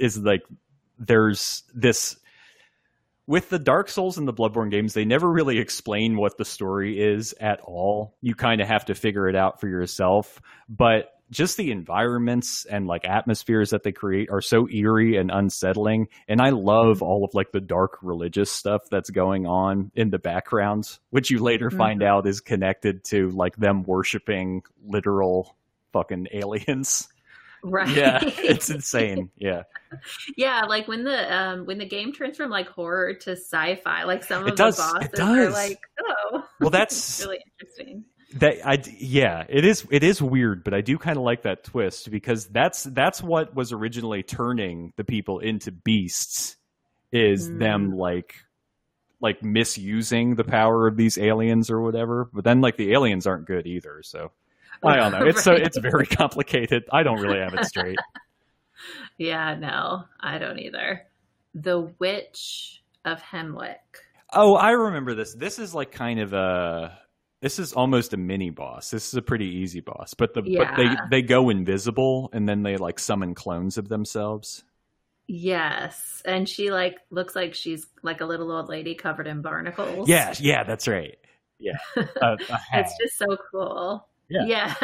[0.00, 0.42] is like
[0.98, 2.16] there's this
[3.26, 7.00] with the Dark Souls and the Bloodborne games, they never really explain what the story
[7.00, 8.14] is at all.
[8.20, 10.40] You kind of have to figure it out for yourself.
[10.68, 16.08] But just the environments and like atmospheres that they create are so eerie and unsettling.
[16.28, 20.18] And I love all of like the dark religious stuff that's going on in the
[20.18, 21.78] background, which you later mm-hmm.
[21.78, 25.56] find out is connected to like them worshiping literal
[25.92, 27.08] fucking aliens.
[27.68, 27.88] Right.
[27.96, 29.30] Yeah, it's insane.
[29.36, 29.62] Yeah.
[30.36, 34.22] Yeah, like when the um when the game turns from like horror to sci-fi, like
[34.24, 38.04] some It of does, the it bosses are like, oh, Well, that's really interesting.
[38.34, 41.64] that I yeah, it is it is weird, but I do kind of like that
[41.64, 46.56] twist because that's that's what was originally turning the people into beasts
[47.12, 47.58] is Mm.
[47.58, 48.34] them like
[49.20, 52.28] like misusing the power of these aliens or whatever.
[52.32, 54.32] But then like the aliens aren't good either, so
[54.84, 55.26] I don't know.
[55.26, 56.84] It's so it's very complicated.
[56.92, 57.98] I don't really have it straight.
[59.18, 61.06] Yeah, no, I don't either.
[61.54, 63.78] The Witch of Hemwick.
[64.32, 65.34] Oh, I remember this.
[65.34, 66.98] This is like kind of a
[67.42, 68.90] this is almost a mini boss.
[68.90, 72.62] This is a pretty easy boss, but the but they they go invisible and then
[72.62, 74.64] they like summon clones of themselves.
[75.28, 80.08] Yes, and she like looks like she's like a little old lady covered in barnacles.
[80.08, 81.16] Yeah, yeah, that's right.
[81.58, 82.36] Yeah, a
[82.72, 84.06] it's just so cool.
[84.28, 84.44] Yeah.
[84.46, 84.74] Yeah.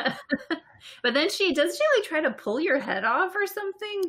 [1.03, 4.03] but then she does she like try to pull your head off or something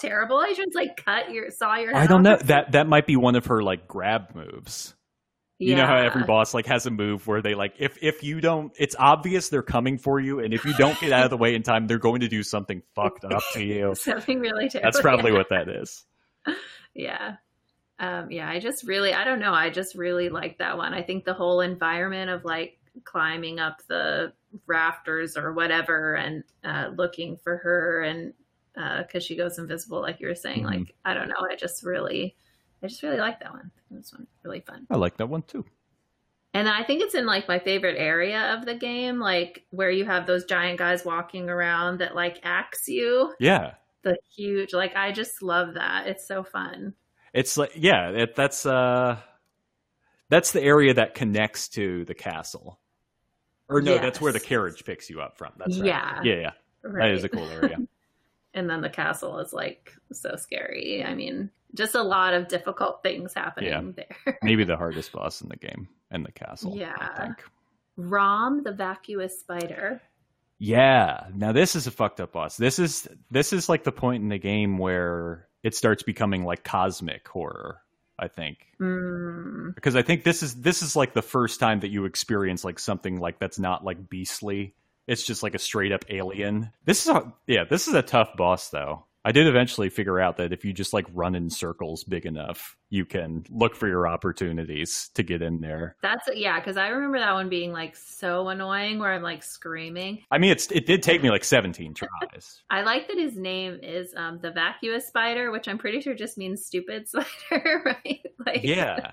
[0.00, 0.38] terrible?
[0.38, 3.36] I should like cut your saw your I don't know that that might be one
[3.36, 4.94] of her like grab moves.
[5.58, 8.40] You know how every boss like has a move where they like if if you
[8.40, 11.36] don't, it's obvious they're coming for you, and if you don't get out of the
[11.36, 13.94] way in time, they're going to do something fucked up to you.
[13.94, 14.86] something really terrible.
[14.86, 15.38] That's probably yeah.
[15.38, 16.04] what that is.
[16.96, 17.38] Yeah.
[17.98, 19.52] Um, yeah, I just really, I don't know.
[19.52, 20.94] I just really like that one.
[20.94, 24.32] I think the whole environment of like climbing up the
[24.66, 28.32] rafters or whatever and uh, looking for her and
[28.98, 30.78] because she goes invisible, like you were saying, Mhm.
[30.78, 31.46] like, I don't know.
[31.48, 32.34] I just really,
[32.82, 33.70] I just really like that one.
[33.90, 34.86] This one really fun.
[34.90, 35.64] I like that one too.
[36.54, 40.04] And I think it's in like my favorite area of the game, like where you
[40.04, 43.34] have those giant guys walking around that like axe you.
[43.38, 46.06] Yeah, The huge, like, I just love that.
[46.08, 46.94] It's so fun.
[47.32, 49.18] It's like yeah, it, that's uh
[50.30, 52.80] that's the area that connects to the castle.
[53.68, 55.52] Or no, that's where the carriage picks you up from.
[55.56, 55.86] That's right.
[55.86, 56.20] Yeah.
[56.22, 56.50] Yeah, yeah.
[56.82, 57.78] That is a cool area.
[58.54, 61.02] and then the castle is like so scary.
[61.04, 64.36] I mean, just a lot of difficult things happening there.
[64.42, 66.74] Maybe the hardest boss in the game and the castle.
[66.74, 67.14] I Yeah.
[67.16, 67.42] think.
[67.96, 70.02] Rom, the vacuous spider.
[70.58, 71.26] Yeah.
[71.34, 72.56] Now this is a fucked up boss.
[72.56, 76.62] This is this is like the point in the game where it starts becoming like
[76.64, 77.80] cosmic horror,
[78.18, 78.58] I think.
[78.80, 82.64] Mm, Because I think this is this is like the first time that you experience
[82.64, 84.74] like something like that's not like beastly.
[85.06, 86.70] It's just like a straight up alien.
[86.84, 89.04] This is a, yeah, this is a tough boss though.
[89.24, 92.76] I did eventually figure out that if you just like run in circles big enough,
[92.90, 95.96] you can look for your opportunities to get in there.
[96.02, 100.22] that's yeah, because I remember that one being like so annoying where I'm like screaming.
[100.30, 102.62] I mean, it's it did take me like 17 tries.
[102.70, 106.36] I like that his name is um, the vacuous spider, which I'm pretty sure just
[106.36, 108.20] means stupid spider, right?
[108.44, 109.12] Like, Yeah.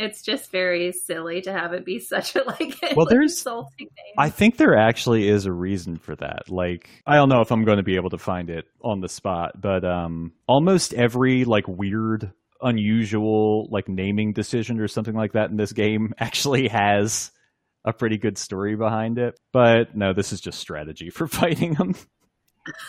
[0.00, 4.14] It's just very silly to have it be such a like Well, there's- insulting name.
[4.18, 6.48] I think there actually is a reason for that.
[6.48, 9.08] Like, I don't know if I'm going to be able to find it on the
[9.08, 12.32] spot, but um, almost every like weird,
[12.62, 17.30] unusual like naming decision or something like that in this game actually has
[17.84, 19.38] a pretty good story behind it.
[19.52, 21.94] But no, this is just strategy for fighting them.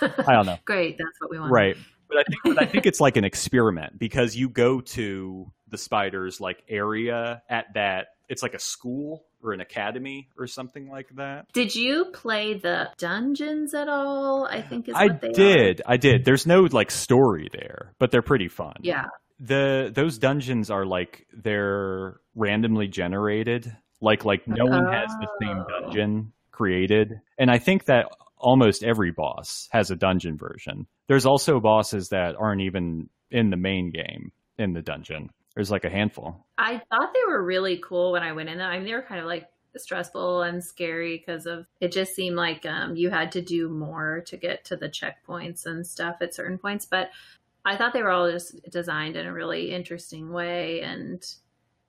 [0.01, 0.57] I don't know.
[0.65, 1.51] Great, that's what we want.
[1.51, 1.77] Right.
[2.09, 5.77] But I think but I think it's like an experiment because you go to the
[5.77, 11.09] spiders like area at that it's like a school or an academy or something like
[11.17, 11.51] that.
[11.51, 14.45] Did you play the dungeons at all?
[14.45, 15.31] I think is I they are.
[15.33, 15.81] did.
[15.85, 16.23] I did.
[16.23, 18.75] There's no like story there, but they're pretty fun.
[18.81, 19.07] Yeah.
[19.41, 23.75] The those dungeons are like they're randomly generated.
[23.99, 25.81] Like like no one has the same Oh.
[25.81, 27.19] dungeon created.
[27.37, 28.05] And I think that
[28.37, 30.87] almost every boss has a dungeon version.
[31.07, 35.31] There's also bosses that aren't even in the main game in the dungeon.
[35.55, 36.45] There's like a handful.
[36.57, 38.67] I thought they were really cool when I went in there.
[38.67, 39.47] I mean, they were kind of like
[39.77, 44.21] stressful and scary because of it just seemed like um, you had to do more
[44.27, 46.85] to get to the checkpoints and stuff at certain points.
[46.85, 47.09] But
[47.65, 50.81] I thought they were all just designed in a really interesting way.
[50.81, 51.23] And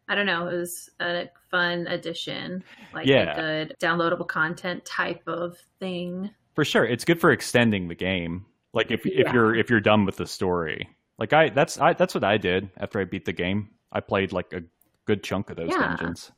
[0.09, 3.33] I don't know, it was a fun addition, like Yeah.
[3.33, 3.37] a
[3.67, 6.31] good downloadable content type of thing.
[6.55, 8.45] For sure, it's good for extending the game.
[8.75, 10.89] Like if if you're if you're done with the story.
[11.19, 13.71] Like I that's I that's what I did after I beat the game.
[13.93, 14.63] I played like a
[15.05, 15.79] good chunk of those Yeah.
[15.97, 16.33] dungeons.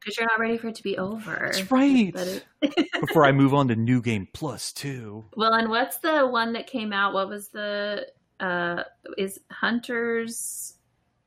[0.00, 1.50] Because you're not ready for it to be over.
[1.52, 2.14] That's right.
[2.14, 2.44] It-
[3.00, 5.24] Before I move on to New Game Plus 2.
[5.36, 7.12] Well, and what's the one that came out?
[7.14, 8.06] What was the
[8.40, 8.82] uh
[9.16, 10.74] is Hunters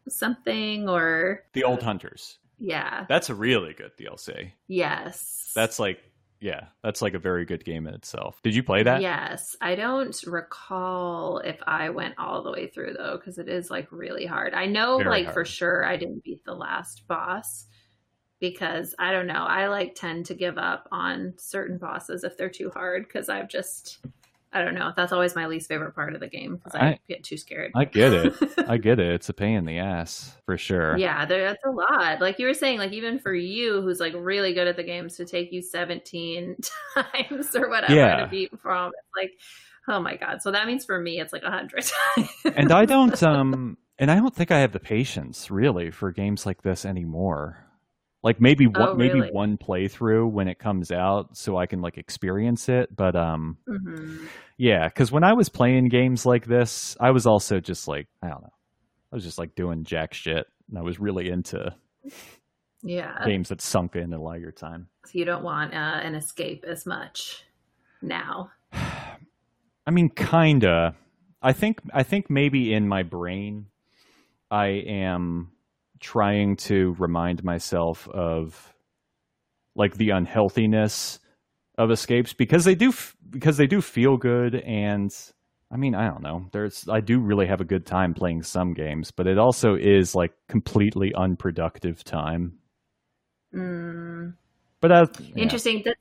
[0.07, 2.37] something or The Old Hunters.
[2.59, 3.05] yeah.
[3.09, 4.51] That's a really good DLC.
[4.67, 5.51] Yes.
[5.55, 5.99] That's like
[6.41, 8.39] yeah, that's like a very good game in itself.
[8.43, 9.01] Did you play that?
[9.01, 9.57] Yes.
[9.59, 13.91] I don't recall if I went all the way through though cuz it is like
[13.91, 14.53] really hard.
[14.53, 17.67] I know Very like for sure I didn't beat the last boss
[18.39, 19.45] because I don't know.
[19.45, 23.49] I like tend to give up on certain bosses if they're too hard cuz I've
[23.49, 23.99] just
[24.51, 24.91] I don't know.
[24.95, 27.71] That's always my least favorite part of the game because I, I- get too scared.
[27.75, 28.33] I get it.
[28.67, 29.13] I get it.
[29.13, 30.97] It's a pain in the ass for sure.
[30.97, 32.19] Yeah, there, that's a lot.
[32.19, 35.17] Like you were saying, like even for you, who's like really good at the games,
[35.17, 36.57] to take you 17
[36.95, 38.21] times or whatever Yeah.
[38.21, 39.31] to beat from, it's like,
[39.87, 40.41] oh my god.
[40.41, 41.85] So that means for me, it's like a hundred
[42.15, 42.29] times.
[42.55, 46.45] and I don't um and I don't think I have the patience really for games
[46.45, 47.65] like this anymore.
[48.23, 51.97] Like maybe one Oh, maybe one playthrough when it comes out so I can like
[51.97, 57.11] experience it, but um hmm yeah, cuz when I was playing games like this, I
[57.11, 58.53] was also just like, I don't know.
[59.11, 61.75] I was just like doing jack shit and I was really into
[62.81, 64.89] Yeah, games that sunk in a lot of your time.
[65.05, 67.43] so you don't want uh, an escape as much
[68.01, 68.51] now.
[68.73, 70.95] I mean, kinda.
[71.41, 73.67] I think I think maybe in my brain,
[74.51, 75.51] I am
[75.99, 78.73] trying to remind myself of
[79.75, 81.19] like the unhealthiness
[81.77, 85.15] of escapes because they do f- because they do feel good and
[85.71, 88.73] I mean I don't know there's I do really have a good time playing some
[88.73, 92.59] games but it also is like completely unproductive time
[93.53, 94.35] Mm.
[94.81, 95.43] but uh, yeah.
[95.43, 95.81] Interesting.
[95.85, 95.97] That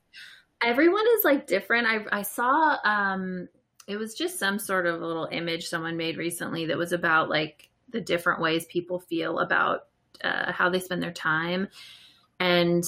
[0.63, 1.87] everyone is like different.
[1.87, 3.47] I I saw um
[3.87, 7.68] it was just some sort of little image someone made recently that was about like
[7.91, 9.81] the different ways people feel about
[10.23, 11.67] uh, how they spend their time.
[12.39, 12.83] And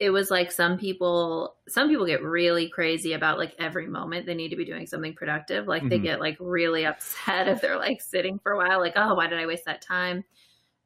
[0.00, 4.34] it was like some people some people get really crazy about like every moment they
[4.34, 5.66] need to be doing something productive.
[5.66, 6.04] Like they Mhm.
[6.04, 9.38] get like really upset if they're like sitting for a while like oh why did
[9.40, 10.24] i waste that time?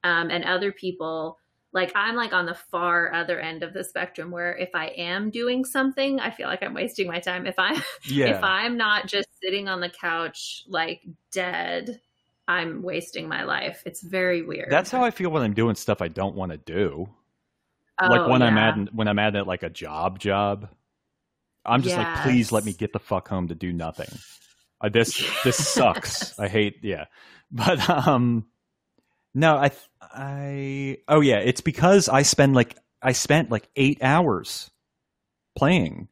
[0.05, 1.39] Um, and other people
[1.73, 5.29] like i'm like on the far other end of the spectrum where if i am
[5.31, 7.45] doing something i feel like i'm wasting my time.
[7.47, 8.37] If i yeah.
[8.37, 11.03] If i'm not just sitting on the couch like
[11.33, 12.01] dead
[12.49, 16.01] i'm wasting my life it's very weird that's how I feel when I'm doing stuff
[16.01, 17.09] I don't want to do
[18.01, 20.69] like Oh, when I'm at when I'm at it like a job job.
[21.65, 24.09] I'm just like, please let me get the fuck home to do nothing.
[24.81, 26.39] Uh, this this sucks.
[26.39, 27.07] I hate yeah,
[27.51, 28.47] but um,
[29.35, 29.71] no, I
[30.01, 34.71] I oh yeah, it's because I spend like I spent like eight hours
[35.57, 36.09] playing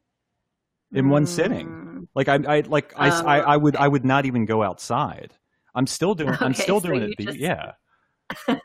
[0.91, 1.67] in one sitting.
[1.67, 2.07] Mm.
[2.15, 3.75] Like I, I like I, Oh, I, I would.
[3.75, 5.33] I would not even go outside.
[5.75, 7.19] I'm still doing I'm still so doing it.
[7.19, 7.73] just- Yeah.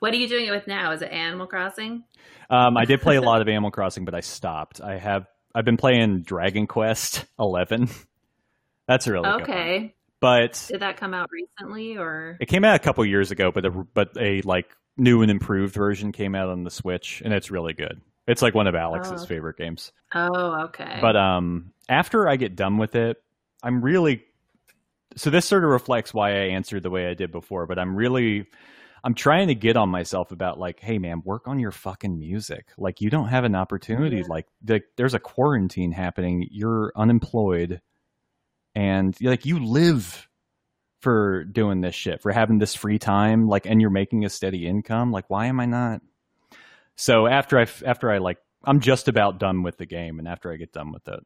[0.00, 0.92] what are you doing it with now?
[0.92, 2.04] Is it Animal Crossing?
[2.50, 4.80] Um, I did play a lot of Animal Crossing, but I stopped.
[4.80, 7.88] I have I've been playing Dragon Quest Eleven.
[8.86, 9.42] That's really good.
[9.42, 9.94] Okay.
[10.20, 12.36] But Did that come out recently or?
[12.40, 14.66] it came out a couple years ago, but a, but a like
[14.98, 18.00] new and improved version came out on the Switch, and it's really good.
[18.26, 19.26] It's like one of Alex's Oh.
[19.26, 19.92] favorite games.
[20.14, 20.98] Oh, okay.
[21.00, 23.16] But um, after I get done with it,
[23.62, 24.24] I'm really.
[25.16, 27.66] So this sort of reflects why I answered the way I did before.
[27.66, 28.46] But I'm really,
[29.02, 32.66] I'm trying to get on myself about like, hey man, work on your fucking music.
[32.78, 34.18] Like you don't have an opportunity.
[34.18, 34.24] Yeah.
[34.28, 36.48] Like the, there's a quarantine happening.
[36.50, 37.80] You're unemployed,
[38.74, 40.28] and like you live
[41.00, 44.66] for doing this shit, for having this free time, like, and you're making a steady
[44.66, 45.12] income.
[45.12, 46.02] Like, why am I not?
[46.96, 50.52] So after I after I like I'm just about done with the game, and after
[50.52, 51.24] I get done with it, I'm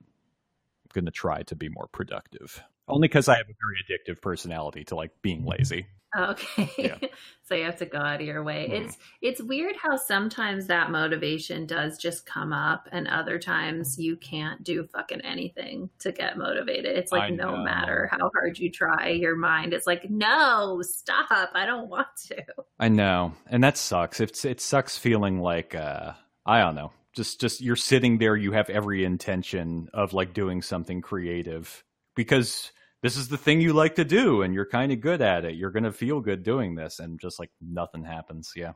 [0.92, 2.62] going to try to be more productive.
[2.88, 5.86] Only because I have a very addictive personality to like being lazy.
[6.16, 6.70] Okay.
[6.78, 6.98] Yeah.
[7.48, 8.68] so you have to go out of your way.
[8.70, 8.84] Mhm.
[8.84, 14.16] It's it's weird how sometimes that motivation does just come up and other times you
[14.16, 16.96] can't do fucking anything to get motivated.
[16.96, 17.64] It's like I no know.
[17.64, 21.50] matter how hard you try, your mind is like, "No, stop.
[21.54, 22.44] I don't want to."
[22.78, 24.20] I know, and that sucks.
[24.20, 26.12] It's it sucks feeling like uh,
[26.46, 26.92] I don't know.
[27.12, 28.36] Just just you're sitting there.
[28.36, 31.82] You have every intention of like doing something creative
[32.14, 35.44] because this is the thing you like to do, and you're kind of good at
[35.44, 35.54] it.
[35.56, 38.52] You're gonna feel good doing this, and just like nothing happens.
[38.56, 38.72] Yeah,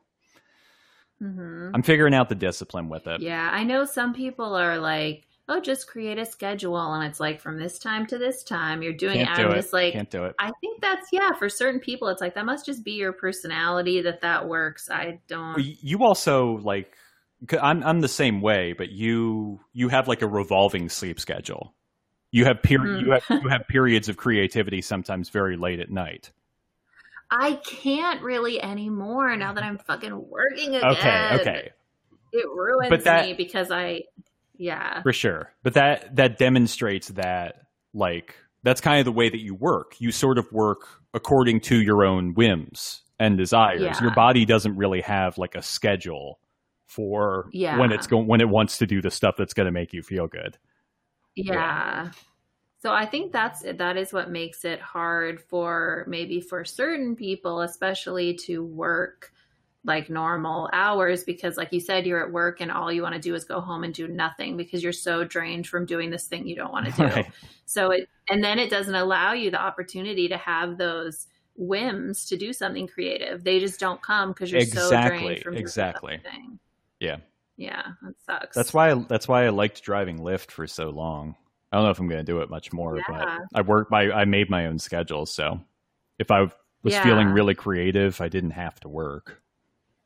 [1.20, 1.72] Mhm.
[1.74, 3.20] I'm figuring out the discipline with it.
[3.20, 7.41] Yeah, I know some people are like, "Oh, just create a schedule and it's like
[7.41, 9.53] from this time to this time you're doing Can't it." do I'm it.
[9.53, 10.36] just like Can't do it.
[10.39, 14.01] I think that's yeah, for certain people it's like that must just be your personality
[14.03, 14.89] that that works.
[14.91, 16.97] I don't you also like,
[17.61, 21.74] I'm I'm the same way, but you you have like a revolving sleep schedule.
[22.31, 23.01] You have peri- Mhm.
[23.07, 26.31] you have you have periods of creativity sometimes very late at night.
[27.31, 30.91] I can't really anymore now that I'm fucking working again.
[30.93, 31.70] Okay, okay,
[32.33, 34.05] It ruins that- me because I
[34.57, 35.03] yeah.
[35.03, 35.53] for sure.
[35.62, 37.62] But that that demonstrates that
[37.95, 39.95] like that's kind of the way that you work.
[40.01, 43.81] You sort of work according to your own whims and desires.
[43.81, 44.01] Yeah.
[44.03, 46.39] Your body doesn't really have like a schedule
[46.87, 47.79] for Yeah.
[47.79, 50.03] when it's going when it wants to do the stuff that's going to make you
[50.03, 50.59] feel good.
[51.47, 52.11] Yeah.
[52.80, 57.61] So I think that's that is what makes it hard for maybe for certain people,
[57.61, 59.32] especially to work
[59.84, 63.20] like normal hours because like you said you're at work and all you want to
[63.20, 66.47] do is go home and do nothing because you're so drained from doing this thing
[66.47, 67.03] you don't want to do.
[67.05, 67.30] Right.
[67.64, 71.26] So it and then it doesn't allow you the opportunity to have those
[71.57, 73.43] whims to do something creative.
[73.43, 76.20] They just don't come because you're so drained from doing exactly.
[77.01, 77.16] Yeah.
[77.59, 78.56] Yeah, that sucks.
[78.56, 81.34] That's why I, that's why I liked driving Lyft for so long.
[81.70, 83.02] I don't know if I'm going to do it much more, Yeah.
[83.09, 85.61] but I worked my I made my own schedule, so
[86.18, 86.42] if I
[86.82, 87.02] was Yeah.
[87.02, 89.42] feeling really creative, I didn't have to work.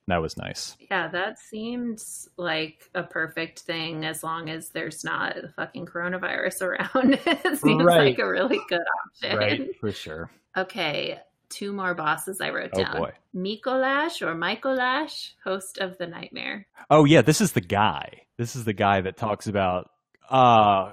[0.09, 0.77] That was nice.
[0.91, 6.63] Yeah, that seems like a perfect thing as long as there's not a fucking coronavirus
[6.95, 7.21] around.
[7.25, 8.07] it seems Right.
[8.17, 8.81] like a really good
[9.23, 9.69] option.
[9.79, 10.31] for sure.
[10.57, 11.21] Okay,
[11.53, 12.97] two more bosses I wrote Oh, down.
[12.97, 13.13] boy.
[13.35, 16.67] Mikolash or Michaelash, host of the Nightmare.
[16.91, 18.23] Oh yeah, this is the guy.
[18.39, 19.91] This is the guy that talks about
[20.31, 20.93] uh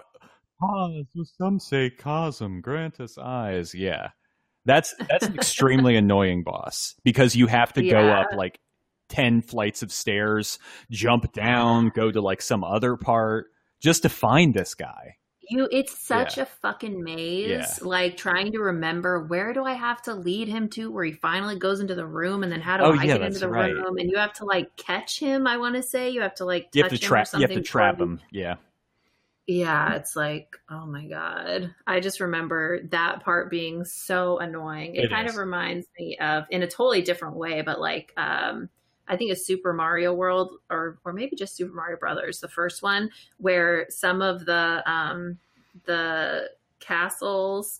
[0.62, 1.04] so
[1.38, 3.74] some say Kosm, grant us eyes.
[3.74, 4.10] Yeah.
[4.66, 8.60] That's that's an extremely annoying boss because you have to go up like
[9.10, 10.60] 10 flights of stairs,
[10.92, 13.48] jump down, go to like some other part
[13.82, 15.16] just to find this guy.
[15.50, 16.44] You it's such Yeah.
[16.44, 17.50] a fucking maze.
[17.50, 17.68] Yeah.
[17.82, 21.58] Like trying to remember where do I have to lead him to where he finally
[21.58, 23.74] goes into the room and then how do Oh, I yeah, get into the right.
[23.74, 26.10] room and you have to like catch him, I want to say.
[26.10, 28.20] You have to like You have to trap you have to trap him.
[28.32, 28.56] Yeah.
[29.48, 31.74] Yeah, it's like, oh my God.
[31.88, 34.94] I just remember that part being so annoying.
[34.96, 35.34] It, It kind is.
[35.34, 38.70] of reminds me of in a totally different way, but like um
[39.10, 42.84] I think it's Super Mario World or or maybe just Super Mario Brothers, the first
[42.84, 45.40] one, where some of the um
[45.86, 46.50] the
[46.80, 47.80] castles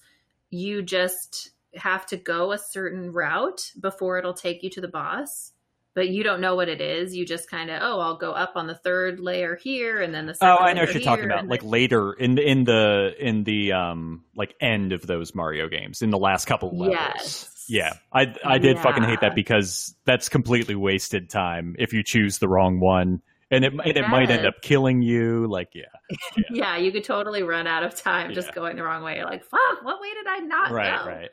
[0.50, 5.52] you just have to go a certain route before it'll take you to the boss.
[5.96, 7.16] But you don't know what it is.
[7.16, 10.28] You just kind of, oh, I'll go up on the third layer here, and then
[10.28, 11.48] the second Oh, I know what you're talking about.
[11.48, 15.68] Like then- later in the in the in the um like end of those Mario
[15.68, 16.96] games, in the last couple levels.
[16.98, 17.59] Yes.
[17.70, 17.94] Yeah.
[18.12, 22.48] I I did fucking hate that because that's completely wasted time if you choose the
[22.50, 23.22] wrong one.
[23.52, 25.48] And it, and it might end up killing you.
[25.48, 25.86] Like, yeah.
[26.52, 28.36] yeah, you could totally run out of time Yeah.
[28.36, 29.16] just going the wrong way.
[29.18, 31.08] You're like, fuck, what way did I not Right, go?
[31.10, 31.30] right.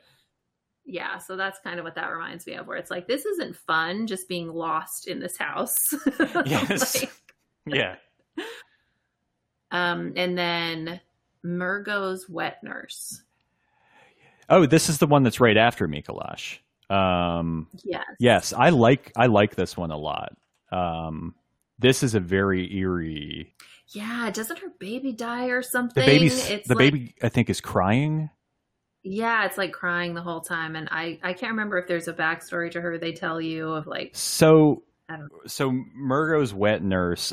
[0.83, 3.55] Yeah, so that's kind of what that reminds me of, where it's like, this isn't
[3.57, 5.77] fun just being lost in this house.
[6.45, 7.01] Yes.
[7.03, 7.11] Like,
[7.67, 7.95] Yeah.
[9.71, 11.01] um, and then
[11.45, 13.21] Mergo's Wet Nurse.
[14.49, 16.59] Oh, this is the one that's right after Mikolash.
[16.89, 18.05] Um, Yes.
[18.19, 20.35] yes, I like I like this one a lot.
[20.71, 21.35] Um,
[21.79, 23.53] this is a very eerie.
[23.89, 26.03] Yeah, doesn't her baby die or something?
[26.03, 28.29] The baby's it's the like, baby I think is crying.
[29.03, 32.13] Yeah, it's like crying the whole time, and I I can't remember if there's a
[32.13, 32.97] backstory to her.
[32.97, 37.31] They tell you of like So I don't so Mergo's wet nurse.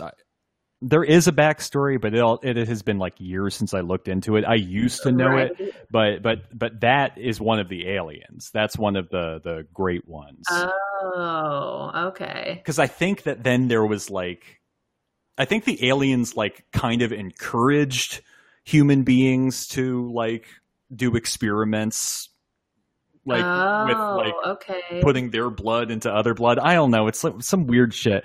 [0.86, 4.06] There is a backstory, but it all, it has been like years since I looked
[4.06, 4.44] into it.
[4.44, 8.50] I used to know it, but but but that is one of the aliens.
[8.52, 10.44] That's one of the the great ones.
[10.50, 12.52] Oh, okay.
[12.56, 14.60] Because I think that then there was like,
[15.38, 18.20] I think the aliens like kind of encouraged
[18.64, 20.46] human beings to like
[20.94, 22.28] do experiments,
[23.24, 25.00] like oh, with like oh, okay.
[25.00, 26.58] putting their blood into other blood.
[26.58, 27.06] I don't know.
[27.08, 28.24] It's like some weird shit.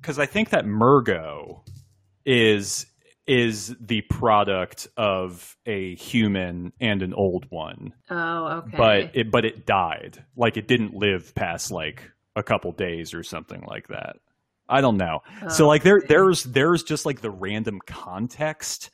[0.00, 1.62] Because I think that Mergo
[2.24, 2.86] is
[3.26, 8.76] is the product of a human and an old one, oh, okay.
[8.76, 10.24] but it but it died.
[10.36, 14.16] Like it didn't live past like a couple days or something like that.
[14.68, 15.20] I don't know.
[15.48, 18.90] so like there there's there's just like the random context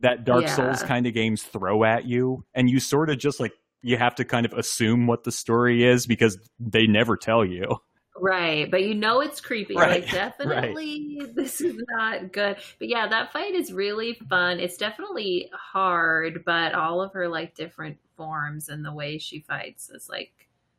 [0.00, 0.54] that Dark Yeah.
[0.54, 3.52] Souls kind of games throw at you, and you sort of just like
[3.82, 7.76] you have to kind of assume what the story is because they never tell you.
[8.16, 9.76] Right, but you know it's creepy.
[9.76, 12.56] Right, Like definitely this is not good.
[12.78, 14.60] But yeah, that fight is really fun.
[14.60, 19.90] It's definitely hard, but all of her like different forms and the way she fights
[19.90, 20.32] is like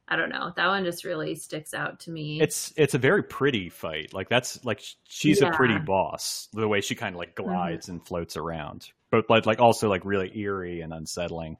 [0.07, 0.51] I don't know.
[0.57, 2.41] That one just really sticks out to me.
[2.41, 4.13] It's it's a very pretty fight.
[4.13, 5.85] Like that's like sh- she's a pretty Mm-hmm.
[5.85, 6.49] boss.
[6.53, 10.03] The way she kind of like glides and floats around, but but like also like
[10.03, 11.57] really eerie and unsettling.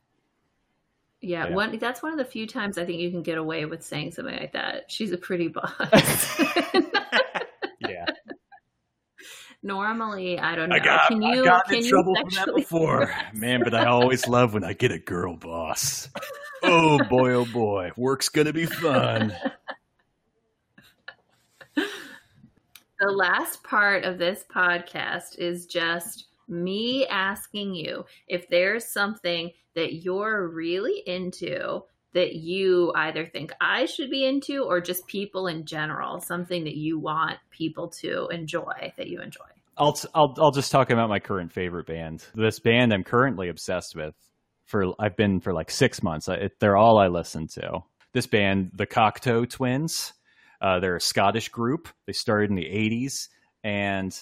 [1.22, 1.56] Yeah, yeah.
[1.56, 4.12] one that's one of the few times I think you can get away with saying
[4.12, 4.92] something like that.
[4.92, 6.42] She's a pretty boss.
[7.90, 8.06] Yeah,
[9.64, 10.76] Normally, I don't know.
[10.76, 13.62] I got can I you got can in you trouble for that before, harass man.
[13.64, 16.10] But I always love when I get a girl boss.
[16.64, 19.36] Oh boy, oh boy, work's gonna be fun.
[21.76, 30.04] The last part of this podcast is just me asking you if there's something that
[30.04, 31.82] you're really into
[32.14, 36.76] that you either think I should be into or just people in general, something that
[36.76, 39.46] you want people to enjoy that you enjoy.
[39.78, 42.26] I'll, I'll I'll just talk about my current favorite band.
[42.36, 44.14] This band I'm currently obsessed with.
[44.66, 46.28] For I've been for like six months.
[46.30, 47.80] I- It, they're all I listen to.
[48.14, 50.14] This band, the Cocteau Twins.
[50.62, 51.88] Uh, they're a Scottish group.
[52.06, 53.30] They started in the '80s,
[53.64, 54.14] and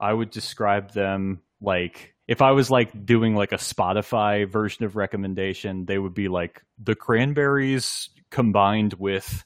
[0.00, 4.96] I would describe them like if I was like doing like a Spotify version of
[4.96, 9.44] recommendation, they would be like the Cranberries combined with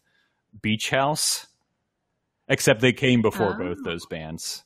[0.62, 1.46] Beach House.
[2.50, 3.58] Except they came before Oh.
[3.58, 4.64] both those bands.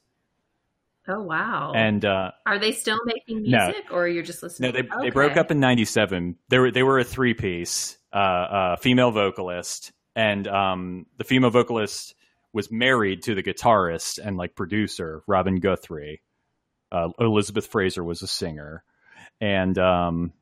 [1.09, 1.73] Oh wow!
[1.75, 3.67] And uh, are they still making No.
[3.67, 4.71] music, or you're just listening?
[4.73, 6.37] no, they they broke up in '97.
[6.49, 11.51] They were they were a three piece, uh, uh, female vocalist, and um, the female
[11.51, 12.15] vocalist
[12.53, 16.23] was married to the guitarist and like producer Robin Guthrie.
[16.93, 18.85] Uh, Elizabeth Fraser was a singer,
[19.41, 20.33] and um,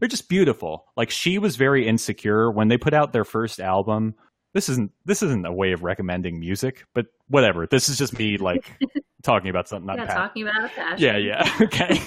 [0.00, 0.86] they're just beautiful.
[0.96, 4.14] Like she was very insecure when they put out their first album.
[4.54, 7.66] This isn't this isn't a way of recommending music, but whatever.
[7.66, 8.72] This is just me like
[9.22, 9.86] talking about something.
[9.86, 11.04] Not Yeah, talking about a passion.
[11.04, 11.56] yeah, yeah.
[11.62, 12.00] Okay.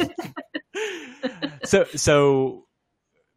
[1.64, 2.66] so so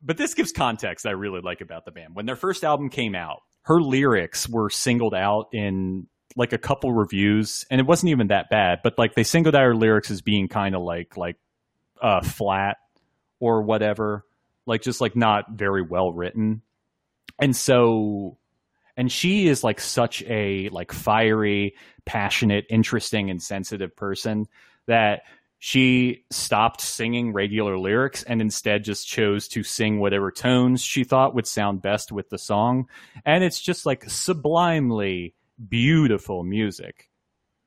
[0.03, 2.15] but this gives context I really like about the band.
[2.15, 6.93] When their first album came out, her lyrics were singled out in like a couple
[6.93, 10.20] reviews and it wasn't even that bad, but like they singled out her lyrics as
[10.20, 11.36] being kind of like like
[12.01, 12.78] uh flat
[13.40, 14.24] or whatever,
[14.66, 16.62] like just like not very well written.
[17.40, 18.36] And so
[18.97, 21.74] and she is like such a like fiery,
[22.05, 24.47] passionate, interesting and sensitive person
[24.86, 25.23] that
[25.59, 31.35] she stopped singing regular lyrics and instead just chose to sing whatever tones she thought
[31.35, 32.86] would sound best with the song.
[33.24, 35.35] And it's just like sublimely
[35.69, 37.09] beautiful music.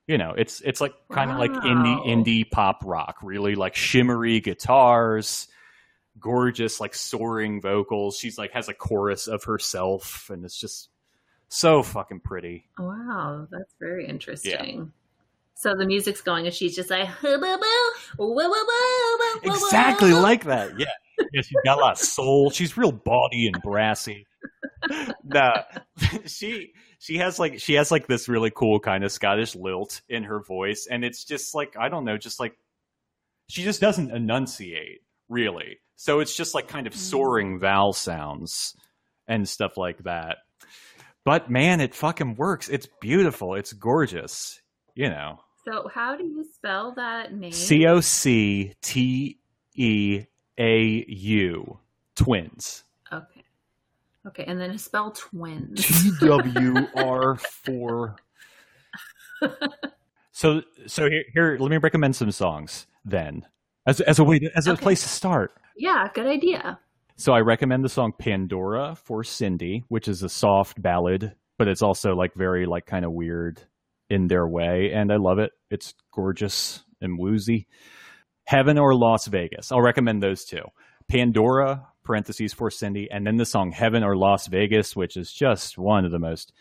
[0.08, 4.40] You know, it's it's like kind of like indie indie pop rock, really like shimmery
[4.40, 5.48] guitars,
[6.20, 8.18] gorgeous like soaring vocals.
[8.18, 10.90] She's like has a chorus of herself and it's just
[11.50, 12.70] so fucking pretty.
[12.80, 14.94] Wow, that's very interesting.
[15.56, 19.40] So the music's going, and she's just like, "Hoo, boo, boo, woo, woo, woo, woo,
[19.44, 20.80] woo, Exactly like that.
[20.80, 20.86] Yeah.
[21.34, 22.52] Yeah, she's got a lot of soul.
[22.52, 24.28] She's real bawdy and brassy.
[25.24, 25.64] Nah,
[26.26, 30.24] she she has like she has like this really cool kind of Scottish lilt in
[30.24, 32.58] her voice, and it's just like I don't know, just like
[33.48, 35.80] she just doesn't enunciate really.
[35.96, 37.00] So it's just like kind of hmm.
[37.00, 38.76] soaring vowel sounds
[39.28, 40.38] and stuff like that.
[41.26, 42.70] But man, it fucking works.
[42.70, 43.56] It's beautiful.
[43.56, 44.62] It's gorgeous.
[44.96, 45.40] You know.
[45.66, 47.52] So how do you spell that name?
[47.52, 49.38] C O C T
[49.76, 50.24] E
[50.58, 51.80] A U.
[52.16, 52.84] Twins.
[54.28, 54.44] Okay.
[54.44, 55.86] Okay, and then spell twins.
[55.86, 58.16] T W R four.
[60.32, 63.44] So so here, here let me recommend some songs then
[63.88, 64.84] as as a way to, as a Okay.
[64.84, 65.52] place to start.
[65.76, 66.78] yeah, good idea.
[67.16, 71.82] So I recommend the song Pandora for Cindy, which is a soft ballad, but it's
[71.82, 73.60] also like very like kind of weird
[74.12, 75.54] in their way, and I love it.
[75.72, 77.66] It's gorgeous and woozy.
[78.46, 79.72] Heaven or Las Vegas.
[79.72, 80.62] I'll recommend those two.
[81.10, 85.78] Pandora parentheses for Cindy, and then the song Heaven or Las Vegas, which is just
[85.78, 86.54] one of the most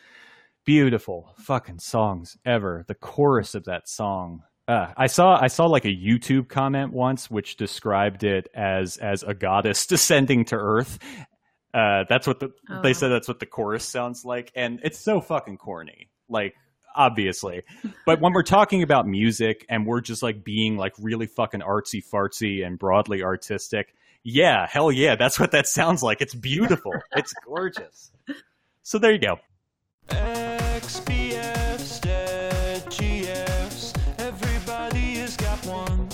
[0.65, 2.85] beautiful fucking songs ever.
[2.89, 4.43] The chorus of that song.
[4.69, 9.23] Uh, I saw I saw like a YouTube comment once which described it as as
[9.23, 10.99] a goddess descending to earth.
[11.73, 12.83] Uh, that's what the Oh.
[12.83, 13.09] they said.
[13.09, 16.09] That's what the chorus sounds like, and it's so fucking corny.
[16.29, 16.55] Like
[16.97, 17.63] obviously,
[18.07, 22.03] but when we're talking about music and we're just like being like really fucking artsy
[22.05, 23.95] fartsy and broadly artistic,
[24.27, 26.21] yeah, hell yeah, that's what that sounds like.
[26.21, 26.93] It's beautiful.
[27.17, 28.11] it's gorgeous.
[28.83, 29.41] So there you go.
[30.11, 36.09] XBFs, dead GFs, everybody has got one.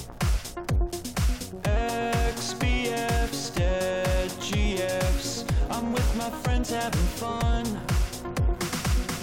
[1.64, 7.78] XBFs, dead GFs, I'm with my friends having fun.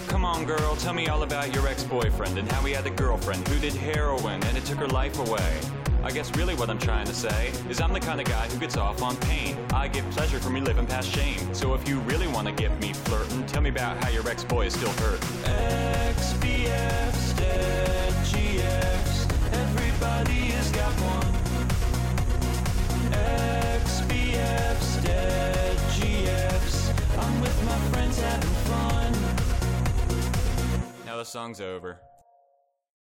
[0.07, 2.91] Come on, girl, tell me all about your ex boyfriend and how he had a
[2.91, 5.59] girlfriend who did heroin and it took her life away.
[6.01, 8.57] I guess really what I'm trying to say is I'm the kind of guy who
[8.57, 9.57] gets off on pain.
[9.73, 11.53] I get pleasure from me living past shame.
[11.53, 14.45] So if you really want to get me flirting, tell me about how your ex
[14.45, 15.19] boy is still hurt.
[16.09, 21.33] XBFs, dead GFs, everybody has got one.
[23.81, 29.13] XBFs, dead GFs, I'm with my friends having fun.
[31.05, 31.99] Now the song's over.